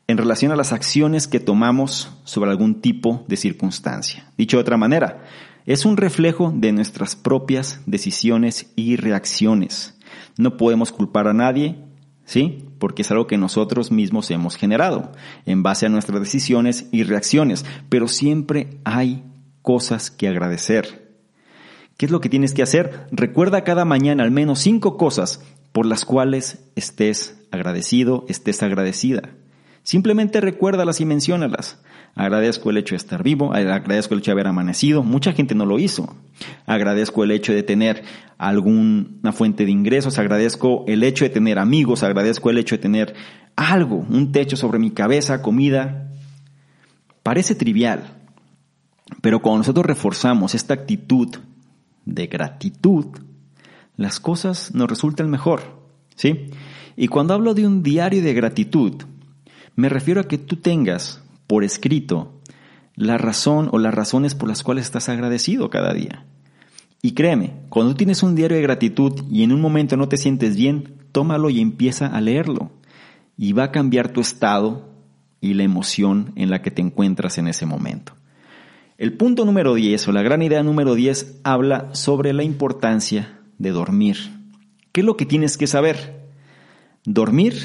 en 0.07 0.17
relación 0.17 0.51
a 0.51 0.57
las 0.57 0.73
acciones 0.73 1.27
que 1.27 1.39
tomamos 1.39 2.11
sobre 2.25 2.51
algún 2.51 2.81
tipo 2.81 3.23
de 3.27 3.37
circunstancia. 3.37 4.29
Dicho 4.37 4.57
de 4.57 4.61
otra 4.61 4.77
manera, 4.77 5.23
es 5.65 5.85
un 5.85 5.97
reflejo 5.97 6.51
de 6.53 6.71
nuestras 6.71 7.15
propias 7.15 7.81
decisiones 7.85 8.71
y 8.75 8.97
reacciones. 8.97 9.97
No 10.37 10.57
podemos 10.57 10.91
culpar 10.91 11.27
a 11.27 11.33
nadie, 11.33 11.77
¿sí? 12.25 12.65
Porque 12.79 13.03
es 13.03 13.11
algo 13.11 13.27
que 13.27 13.37
nosotros 13.37 13.91
mismos 13.91 14.31
hemos 14.31 14.55
generado 14.55 15.11
en 15.45 15.63
base 15.63 15.85
a 15.85 15.89
nuestras 15.89 16.19
decisiones 16.19 16.87
y 16.91 17.03
reacciones, 17.03 17.65
pero 17.89 18.07
siempre 18.07 18.79
hay 18.83 19.23
cosas 19.61 20.11
que 20.11 20.27
agradecer. 20.27 21.00
¿Qué 21.97 22.05
es 22.05 22.11
lo 22.11 22.21
que 22.21 22.29
tienes 22.29 22.53
que 22.53 22.63
hacer? 22.63 23.07
Recuerda 23.11 23.63
cada 23.63 23.85
mañana 23.85 24.23
al 24.23 24.31
menos 24.31 24.59
cinco 24.59 24.97
cosas 24.97 25.41
por 25.71 25.85
las 25.85 26.05
cuales 26.05 26.65
estés 26.75 27.39
agradecido, 27.51 28.25
estés 28.27 28.63
agradecida. 28.63 29.29
Simplemente 29.83 30.41
recuérdalas 30.41 31.01
y 31.01 31.05
menciónalas. 31.05 31.79
Agradezco 32.13 32.69
el 32.69 32.77
hecho 32.77 32.93
de 32.93 32.97
estar 32.97 33.23
vivo, 33.23 33.53
agradezco 33.53 34.13
el 34.13 34.19
hecho 34.19 34.31
de 34.31 34.33
haber 34.33 34.47
amanecido. 34.47 35.01
Mucha 35.01 35.31
gente 35.31 35.55
no 35.55 35.65
lo 35.65 35.79
hizo. 35.79 36.13
Agradezco 36.65 37.23
el 37.23 37.31
hecho 37.31 37.53
de 37.53 37.63
tener 37.63 38.03
alguna 38.37 39.31
fuente 39.31 39.65
de 39.65 39.71
ingresos, 39.71 40.19
agradezco 40.19 40.83
el 40.87 41.03
hecho 41.03 41.23
de 41.25 41.29
tener 41.29 41.57
amigos, 41.57 42.03
agradezco 42.03 42.49
el 42.49 42.57
hecho 42.57 42.75
de 42.75 42.81
tener 42.81 43.13
algo, 43.55 44.05
un 44.09 44.31
techo 44.31 44.57
sobre 44.57 44.79
mi 44.79 44.91
cabeza, 44.91 45.41
comida. 45.41 46.11
Parece 47.23 47.55
trivial, 47.55 48.17
pero 49.21 49.41
cuando 49.41 49.59
nosotros 49.59 49.85
reforzamos 49.85 50.53
esta 50.53 50.73
actitud 50.73 51.37
de 52.05 52.27
gratitud, 52.27 53.05
las 53.97 54.19
cosas 54.19 54.73
nos 54.73 54.89
resultan 54.89 55.29
mejor, 55.29 55.61
¿sí? 56.15 56.49
Y 56.97 57.07
cuando 57.07 57.33
hablo 57.33 57.53
de 57.53 57.65
un 57.65 57.83
diario 57.83 58.21
de 58.21 58.33
gratitud, 58.33 59.03
me 59.75 59.89
refiero 59.89 60.21
a 60.21 60.27
que 60.27 60.37
tú 60.37 60.57
tengas 60.57 61.21
por 61.47 61.63
escrito 61.63 62.33
la 62.95 63.17
razón 63.17 63.69
o 63.71 63.79
las 63.79 63.93
razones 63.93 64.35
por 64.35 64.49
las 64.49 64.63
cuales 64.63 64.85
estás 64.85 65.09
agradecido 65.09 65.69
cada 65.69 65.93
día. 65.93 66.25
Y 67.01 67.13
créeme, 67.13 67.53
cuando 67.69 67.95
tienes 67.95 68.21
un 68.21 68.35
diario 68.35 68.57
de 68.57 68.63
gratitud 68.63 69.23
y 69.31 69.43
en 69.43 69.51
un 69.51 69.61
momento 69.61 69.97
no 69.97 70.07
te 70.07 70.17
sientes 70.17 70.55
bien, 70.55 70.95
tómalo 71.11 71.49
y 71.49 71.59
empieza 71.59 72.07
a 72.07 72.21
leerlo. 72.21 72.71
Y 73.37 73.53
va 73.53 73.65
a 73.65 73.71
cambiar 73.71 74.09
tu 74.09 74.21
estado 74.21 74.89
y 75.39 75.55
la 75.55 75.63
emoción 75.63 76.31
en 76.35 76.51
la 76.51 76.61
que 76.61 76.69
te 76.69 76.81
encuentras 76.81 77.39
en 77.39 77.47
ese 77.47 77.65
momento. 77.65 78.13
El 79.01 79.13
punto 79.13 79.45
número 79.45 79.73
10 79.73 80.09
o 80.09 80.11
la 80.11 80.21
gran 80.21 80.43
idea 80.43 80.61
número 80.61 80.93
10 80.93 81.39
habla 81.43 81.89
sobre 81.93 82.33
la 82.33 82.43
importancia 82.43 83.39
de 83.57 83.71
dormir. 83.71 84.17
¿Qué 84.91 85.01
es 85.01 85.05
lo 85.07 85.17
que 85.17 85.25
tienes 85.25 85.57
que 85.57 85.65
saber? 85.65 86.29
Dormir 87.03 87.55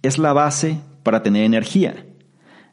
es 0.00 0.16
la 0.16 0.32
base 0.32 0.80
para 1.02 1.22
tener 1.22 1.44
energía. 1.44 2.06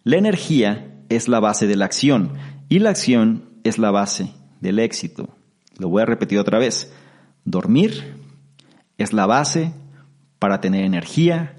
La 0.05 0.15
energía 0.15 0.93
es 1.09 1.27
la 1.27 1.41
base 1.41 1.67
de 1.67 1.75
la 1.75 1.83
acción 1.83 2.31
y 2.69 2.79
la 2.79 2.91
acción 2.91 3.49
es 3.65 3.79
la 3.79 3.91
base 3.91 4.31
del 4.61 4.79
éxito. 4.79 5.35
Lo 5.77 5.89
voy 5.89 6.03
a 6.03 6.05
repetir 6.05 6.39
otra 6.39 6.57
vez. 6.57 6.93
Dormir 7.43 8.15
es 8.97 9.11
la 9.11 9.25
base 9.25 9.73
para 10.39 10.61
tener 10.61 10.85
energía. 10.85 11.57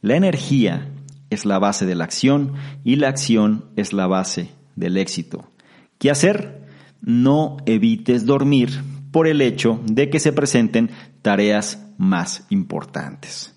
La 0.00 0.14
energía 0.14 0.92
es 1.30 1.44
la 1.44 1.58
base 1.58 1.86
de 1.86 1.96
la 1.96 2.04
acción 2.04 2.52
y 2.84 2.94
la 2.94 3.08
acción 3.08 3.64
es 3.74 3.92
la 3.92 4.06
base 4.06 4.52
del 4.76 4.96
éxito. 4.96 5.50
¿Qué 5.98 6.10
hacer? 6.10 6.66
No 7.00 7.56
evites 7.66 8.24
dormir 8.24 8.70
por 9.10 9.26
el 9.26 9.40
hecho 9.40 9.80
de 9.84 10.10
que 10.10 10.20
se 10.20 10.32
presenten 10.32 10.90
tareas 11.22 11.86
más 11.98 12.46
importantes. 12.50 13.54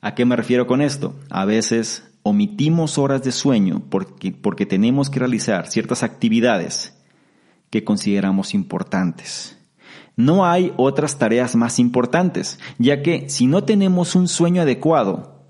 ¿A 0.00 0.14
qué 0.14 0.24
me 0.24 0.36
refiero 0.36 0.66
con 0.66 0.82
esto? 0.82 1.14
A 1.30 1.44
veces 1.44 2.04
omitimos 2.22 2.98
horas 2.98 3.22
de 3.22 3.32
sueño 3.32 3.82
porque, 3.88 4.32
porque 4.32 4.66
tenemos 4.66 5.10
que 5.10 5.20
realizar 5.20 5.68
ciertas 5.68 6.02
actividades 6.02 6.96
que 7.70 7.84
consideramos 7.84 8.54
importantes. 8.54 9.56
No 10.16 10.46
hay 10.46 10.72
otras 10.76 11.18
tareas 11.18 11.54
más 11.56 11.78
importantes, 11.78 12.58
ya 12.78 13.02
que 13.02 13.28
si 13.28 13.46
no 13.46 13.64
tenemos 13.64 14.14
un 14.14 14.28
sueño 14.28 14.62
adecuado, 14.62 15.42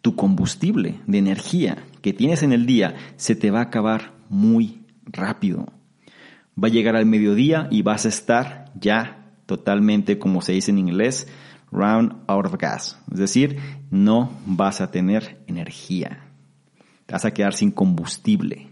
tu 0.00 0.16
combustible 0.16 1.00
de 1.06 1.18
energía 1.18 1.84
que 2.00 2.12
tienes 2.12 2.42
en 2.42 2.52
el 2.52 2.66
día 2.66 2.94
se 3.16 3.34
te 3.34 3.50
va 3.50 3.60
a 3.60 3.64
acabar 3.64 4.12
muy 4.32 4.80
rápido. 5.04 5.66
Va 6.62 6.68
a 6.68 6.70
llegar 6.70 6.96
al 6.96 7.06
mediodía 7.06 7.68
y 7.70 7.82
vas 7.82 8.06
a 8.06 8.08
estar 8.08 8.72
ya 8.74 9.34
totalmente, 9.46 10.18
como 10.18 10.40
se 10.40 10.52
dice 10.52 10.70
en 10.70 10.78
inglés, 10.78 11.28
round 11.70 12.14
out 12.26 12.46
of 12.46 12.56
gas. 12.56 12.98
Es 13.12 13.18
decir, 13.18 13.58
no 13.90 14.32
vas 14.46 14.80
a 14.80 14.90
tener 14.90 15.42
energía. 15.46 16.24
Te 17.06 17.12
vas 17.12 17.26
a 17.26 17.32
quedar 17.32 17.52
sin 17.52 17.70
combustible. 17.70 18.68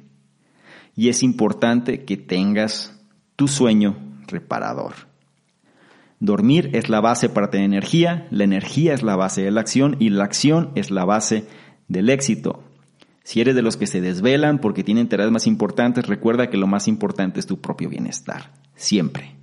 Y 0.97 1.11
es 1.11 1.23
importante 1.23 2.05
que 2.05 2.17
tengas 2.17 2.99
tu 3.37 3.47
sueño 3.47 3.97
reparador. 4.27 4.95
Dormir 6.21 6.71
es 6.73 6.89
la 6.89 7.01
base 7.01 7.29
para 7.29 7.51
tener 7.51 7.67
energía, 7.67 8.27
la 8.31 8.45
energía 8.45 8.95
es 8.95 9.03
la 9.03 9.17
base 9.17 9.43
de 9.43 9.51
la 9.51 9.61
acción 9.61 9.97
y 9.99 10.11
la 10.11 10.25
acción 10.25 10.71
es 10.75 10.91
la 10.91 11.05
base 11.05 11.47
del 11.89 12.09
éxito. 12.09 12.63
Si 13.23 13.41
eres 13.41 13.55
de 13.55 13.63
los 13.63 13.77
que 13.77 13.87
se 13.87 14.01
desvelan 14.01 14.59
porque 14.59 14.85
tienen 14.85 15.09
tareas 15.09 15.31
más 15.31 15.47
importantes, 15.47 16.07
recuerda 16.07 16.51
que 16.51 16.57
lo 16.57 16.67
más 16.67 16.89
importante 16.89 17.39
es 17.41 17.47
tu 17.47 17.61
propio 17.61 17.89
bienestar, 17.89 18.53
siempre. 18.75 19.37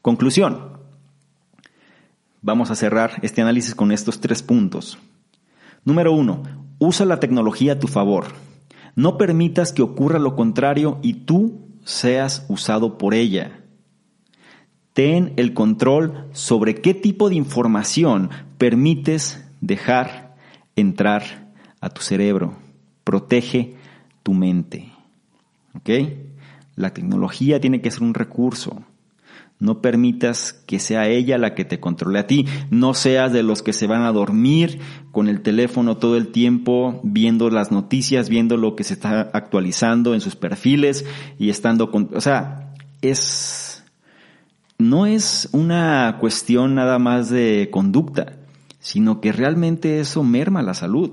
Conclusión. 0.00 0.74
Vamos 2.40 2.70
a 2.70 2.74
cerrar 2.74 3.12
este 3.22 3.42
análisis 3.42 3.74
con 3.74 3.90
estos 3.90 4.20
tres 4.20 4.42
puntos. 4.42 4.98
Número 5.84 6.12
uno, 6.12 6.42
usa 6.78 7.06
la 7.06 7.20
tecnología 7.20 7.72
a 7.72 7.78
tu 7.78 7.88
favor. 7.88 8.26
No 8.96 9.18
permitas 9.18 9.72
que 9.72 9.82
ocurra 9.82 10.18
lo 10.18 10.36
contrario 10.36 10.98
y 11.02 11.14
tú 11.24 11.68
seas 11.84 12.46
usado 12.48 12.98
por 12.98 13.14
ella. 13.14 13.60
Ten 14.92 15.32
el 15.36 15.54
control 15.54 16.28
sobre 16.32 16.76
qué 16.76 16.94
tipo 16.94 17.28
de 17.28 17.34
información 17.34 18.30
permites 18.58 19.44
dejar 19.60 20.36
entrar 20.76 21.52
a 21.80 21.90
tu 21.90 22.02
cerebro. 22.02 22.63
Protege 23.04 23.74
tu 24.22 24.34
mente. 24.34 24.90
¿Ok? 25.74 25.90
La 26.76 26.92
tecnología 26.92 27.60
tiene 27.60 27.80
que 27.80 27.90
ser 27.90 28.02
un 28.02 28.14
recurso. 28.14 28.82
No 29.60 29.80
permitas 29.80 30.52
que 30.52 30.80
sea 30.80 31.08
ella 31.08 31.38
la 31.38 31.54
que 31.54 31.64
te 31.64 31.78
controle 31.78 32.18
a 32.18 32.26
ti. 32.26 32.46
No 32.70 32.92
seas 32.92 33.32
de 33.32 33.42
los 33.42 33.62
que 33.62 33.72
se 33.72 33.86
van 33.86 34.02
a 34.02 34.12
dormir 34.12 34.80
con 35.12 35.28
el 35.28 35.42
teléfono 35.42 35.96
todo 35.96 36.16
el 36.16 36.28
tiempo, 36.28 37.00
viendo 37.04 37.48
las 37.50 37.70
noticias, 37.70 38.28
viendo 38.28 38.56
lo 38.56 38.74
que 38.74 38.84
se 38.84 38.94
está 38.94 39.30
actualizando 39.32 40.12
en 40.14 40.20
sus 40.20 40.34
perfiles 40.34 41.06
y 41.38 41.50
estando 41.50 41.90
con... 41.90 42.10
O 42.14 42.20
sea, 42.20 42.74
es... 43.00 43.84
No 44.76 45.06
es 45.06 45.48
una 45.52 46.16
cuestión 46.20 46.74
nada 46.74 46.98
más 46.98 47.30
de 47.30 47.68
conducta, 47.70 48.32
sino 48.80 49.20
que 49.20 49.32
realmente 49.32 50.00
eso 50.00 50.24
merma 50.24 50.62
la 50.62 50.74
salud. 50.74 51.12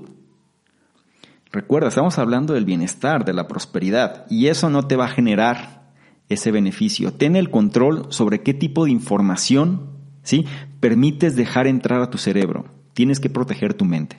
Recuerda, 1.52 1.88
estamos 1.88 2.18
hablando 2.18 2.54
del 2.54 2.64
bienestar, 2.64 3.26
de 3.26 3.34
la 3.34 3.46
prosperidad, 3.46 4.24
y 4.30 4.46
eso 4.46 4.70
no 4.70 4.86
te 4.86 4.96
va 4.96 5.04
a 5.04 5.08
generar 5.08 5.92
ese 6.30 6.50
beneficio. 6.50 7.12
Ten 7.12 7.36
el 7.36 7.50
control 7.50 8.06
sobre 8.08 8.42
qué 8.42 8.54
tipo 8.54 8.86
de 8.86 8.90
información 8.90 9.90
¿sí? 10.22 10.46
permites 10.80 11.36
dejar 11.36 11.66
entrar 11.66 12.00
a 12.00 12.08
tu 12.08 12.16
cerebro. 12.16 12.64
Tienes 12.94 13.20
que 13.20 13.28
proteger 13.28 13.74
tu 13.74 13.84
mente. 13.84 14.16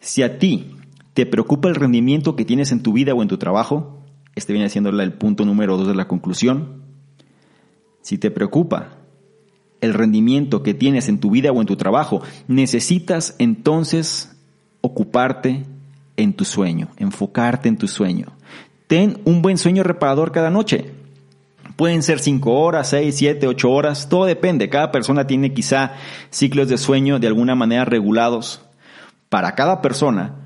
Si 0.00 0.22
a 0.22 0.38
ti 0.38 0.76
te 1.12 1.26
preocupa 1.26 1.68
el 1.68 1.74
rendimiento 1.74 2.34
que 2.34 2.46
tienes 2.46 2.72
en 2.72 2.82
tu 2.82 2.94
vida 2.94 3.12
o 3.12 3.20
en 3.20 3.28
tu 3.28 3.36
trabajo, 3.36 4.02
este 4.34 4.54
viene 4.54 4.70
siendo 4.70 4.88
el 4.88 5.12
punto 5.12 5.44
número 5.44 5.76
dos 5.76 5.86
de 5.86 5.94
la 5.94 6.08
conclusión. 6.08 6.82
Si 8.00 8.16
te 8.16 8.30
preocupa 8.30 8.98
el 9.82 9.92
rendimiento 9.92 10.62
que 10.62 10.72
tienes 10.72 11.10
en 11.10 11.20
tu 11.20 11.30
vida 11.30 11.52
o 11.52 11.60
en 11.60 11.66
tu 11.66 11.76
trabajo, 11.76 12.22
necesitas 12.48 13.34
entonces 13.38 14.34
ocuparte 14.80 15.64
en 16.16 16.32
tu 16.32 16.44
sueño, 16.44 16.88
enfocarte 16.96 17.68
en 17.68 17.76
tu 17.76 17.88
sueño. 17.88 18.26
Ten 18.86 19.20
un 19.24 19.42
buen 19.42 19.58
sueño 19.58 19.82
reparador 19.82 20.32
cada 20.32 20.50
noche. 20.50 20.92
Pueden 21.76 22.02
ser 22.02 22.20
5 22.20 22.52
horas, 22.52 22.88
6, 22.90 23.14
7, 23.14 23.46
8 23.46 23.70
horas, 23.70 24.08
todo 24.08 24.24
depende. 24.24 24.70
Cada 24.70 24.92
persona 24.92 25.26
tiene 25.26 25.52
quizá 25.52 25.92
ciclos 26.30 26.68
de 26.68 26.78
sueño 26.78 27.18
de 27.18 27.26
alguna 27.26 27.54
manera 27.54 27.84
regulados. 27.84 28.62
Para 29.28 29.54
cada 29.54 29.82
persona, 29.82 30.36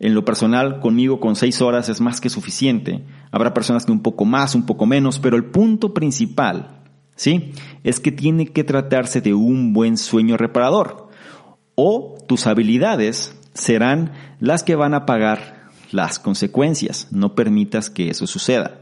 en 0.00 0.14
lo 0.14 0.24
personal, 0.24 0.80
conmigo 0.80 1.20
con 1.20 1.36
6 1.36 1.60
horas 1.60 1.88
es 1.90 2.00
más 2.00 2.20
que 2.20 2.30
suficiente. 2.30 3.04
Habrá 3.30 3.52
personas 3.52 3.84
que 3.84 3.92
un 3.92 4.00
poco 4.00 4.24
más, 4.24 4.54
un 4.54 4.66
poco 4.66 4.86
menos, 4.86 5.18
pero 5.18 5.36
el 5.36 5.44
punto 5.44 5.94
principal, 5.94 6.80
¿sí? 7.14 7.52
Es 7.84 8.00
que 8.00 8.10
tiene 8.10 8.46
que 8.46 8.64
tratarse 8.64 9.20
de 9.20 9.34
un 9.34 9.72
buen 9.74 9.98
sueño 9.98 10.38
reparador. 10.38 11.08
O 11.74 12.16
tus 12.26 12.46
habilidades 12.46 13.39
serán 13.60 14.12
las 14.40 14.62
que 14.62 14.74
van 14.74 14.94
a 14.94 15.04
pagar 15.04 15.68
las 15.90 16.18
consecuencias. 16.18 17.08
No 17.10 17.34
permitas 17.34 17.90
que 17.90 18.08
eso 18.08 18.26
suceda. 18.26 18.80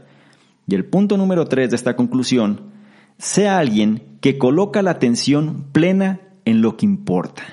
Y 0.67 0.75
el 0.75 0.85
punto 0.85 1.17
número 1.17 1.45
tres 1.45 1.69
de 1.69 1.75
esta 1.75 1.95
conclusión, 1.95 2.71
sea 3.17 3.57
alguien 3.57 4.17
que 4.21 4.37
coloca 4.37 4.81
la 4.81 4.91
atención 4.91 5.65
plena 5.73 6.21
en 6.45 6.61
lo 6.61 6.77
que 6.77 6.85
importa. 6.85 7.43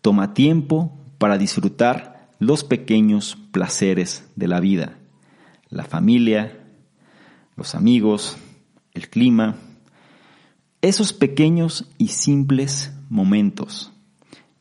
Toma 0.00 0.32
tiempo 0.32 0.98
para 1.18 1.36
disfrutar 1.36 2.30
los 2.38 2.64
pequeños 2.64 3.36
placeres 3.50 4.26
de 4.36 4.48
la 4.48 4.60
vida. 4.60 4.98
La 5.68 5.84
familia, 5.84 6.58
los 7.56 7.74
amigos, 7.74 8.38
el 8.94 9.10
clima. 9.10 9.56
Esos 10.80 11.12
pequeños 11.12 11.90
y 11.98 12.08
simples 12.08 12.94
momentos 13.10 13.92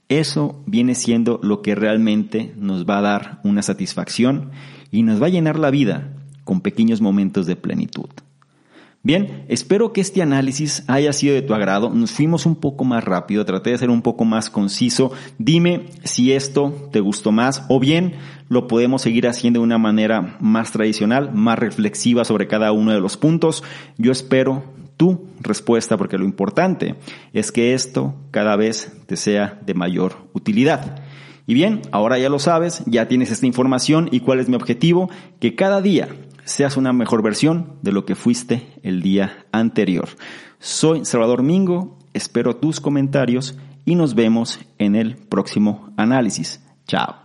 eso 0.09 0.61
viene 0.65 0.95
siendo 0.95 1.39
lo 1.41 1.61
que 1.61 1.75
realmente 1.75 2.53
nos 2.57 2.85
va 2.85 2.99
a 2.99 3.01
dar 3.01 3.39
una 3.43 3.61
satisfacción 3.61 4.51
y 4.91 5.03
nos 5.03 5.21
va 5.21 5.27
a 5.27 5.31
llenar 5.31 5.57
la 5.57 5.71
vida 5.71 6.13
con 6.43 6.61
pequeños 6.61 7.01
momentos 7.01 7.47
de 7.47 7.55
plenitud. 7.55 8.09
Bien, 9.05 9.45
espero 9.49 9.93
que 9.93 10.01
este 10.01 10.23
análisis 10.23 10.83
haya 10.87 11.13
sido 11.13 11.35
de 11.35 11.43
tu 11.43 11.53
agrado. 11.53 11.91
Nos 11.91 12.11
fuimos 12.11 12.47
un 12.47 12.55
poco 12.55 12.85
más 12.85 13.03
rápido, 13.03 13.45
traté 13.45 13.69
de 13.69 13.77
ser 13.77 13.91
un 13.91 14.01
poco 14.01 14.25
más 14.25 14.49
conciso. 14.49 15.11
Dime 15.37 15.85
si 16.03 16.33
esto 16.33 16.89
te 16.91 17.01
gustó 17.01 17.31
más 17.31 17.65
o 17.69 17.79
bien 17.79 18.15
lo 18.49 18.65
podemos 18.65 19.03
seguir 19.03 19.27
haciendo 19.27 19.59
de 19.59 19.63
una 19.63 19.77
manera 19.77 20.37
más 20.39 20.71
tradicional, 20.71 21.31
más 21.33 21.59
reflexiva 21.59 22.25
sobre 22.25 22.47
cada 22.47 22.71
uno 22.71 22.93
de 22.93 22.99
los 22.99 23.15
puntos. 23.15 23.63
Yo 23.99 24.11
espero 24.11 24.63
tu 24.97 25.27
respuesta, 25.41 25.97
porque 25.97 26.17
lo 26.17 26.25
importante 26.25 26.95
es 27.33 27.51
que 27.51 27.73
esto 27.73 28.15
cada 28.31 28.55
vez 28.55 28.91
te 29.05 29.17
sea 29.17 29.59
de 29.65 29.73
mayor 29.73 30.27
utilidad. 30.33 31.03
Y 31.47 31.53
bien, 31.53 31.81
ahora 31.91 32.17
ya 32.17 32.29
lo 32.29 32.39
sabes, 32.39 32.83
ya 32.85 33.07
tienes 33.07 33.31
esta 33.31 33.45
información 33.45 34.09
y 34.11 34.21
cuál 34.21 34.39
es 34.39 34.49
mi 34.49 34.55
objetivo, 34.55 35.09
que 35.39 35.55
cada 35.55 35.81
día 35.81 36.09
seas 36.43 36.77
una 36.77 36.93
mejor 36.93 37.21
versión 37.21 37.73
de 37.81 37.91
lo 37.91 38.05
que 38.05 38.15
fuiste 38.15 38.67
el 38.83 39.01
día 39.01 39.45
anterior. 39.51 40.09
Soy 40.59 41.05
Salvador 41.05 41.43
Mingo, 41.43 41.97
espero 42.13 42.55
tus 42.55 42.79
comentarios 42.79 43.57
y 43.83 43.95
nos 43.95 44.15
vemos 44.15 44.59
en 44.77 44.95
el 44.95 45.15
próximo 45.15 45.93
análisis. 45.97 46.61
Chao. 46.87 47.24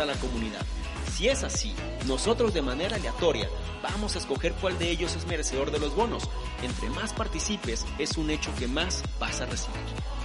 la 0.05 0.15
comunidad. 0.15 0.65
Si 1.13 1.27
es 1.27 1.43
así, 1.43 1.73
nosotros 2.07 2.53
de 2.53 2.61
manera 2.61 2.95
aleatoria 2.95 3.49
vamos 3.83 4.15
a 4.15 4.19
escoger 4.19 4.53
cuál 4.53 4.77
de 4.79 4.89
ellos 4.89 5.15
es 5.15 5.27
merecedor 5.27 5.71
de 5.71 5.79
los 5.79 5.95
bonos. 5.95 6.29
Entre 6.63 6.89
más 6.89 7.13
participes, 7.13 7.85
es 7.99 8.17
un 8.17 8.29
hecho 8.29 8.53
que 8.57 8.67
más 8.67 9.03
vas 9.19 9.41
a 9.41 9.45
recibir. 9.45 9.81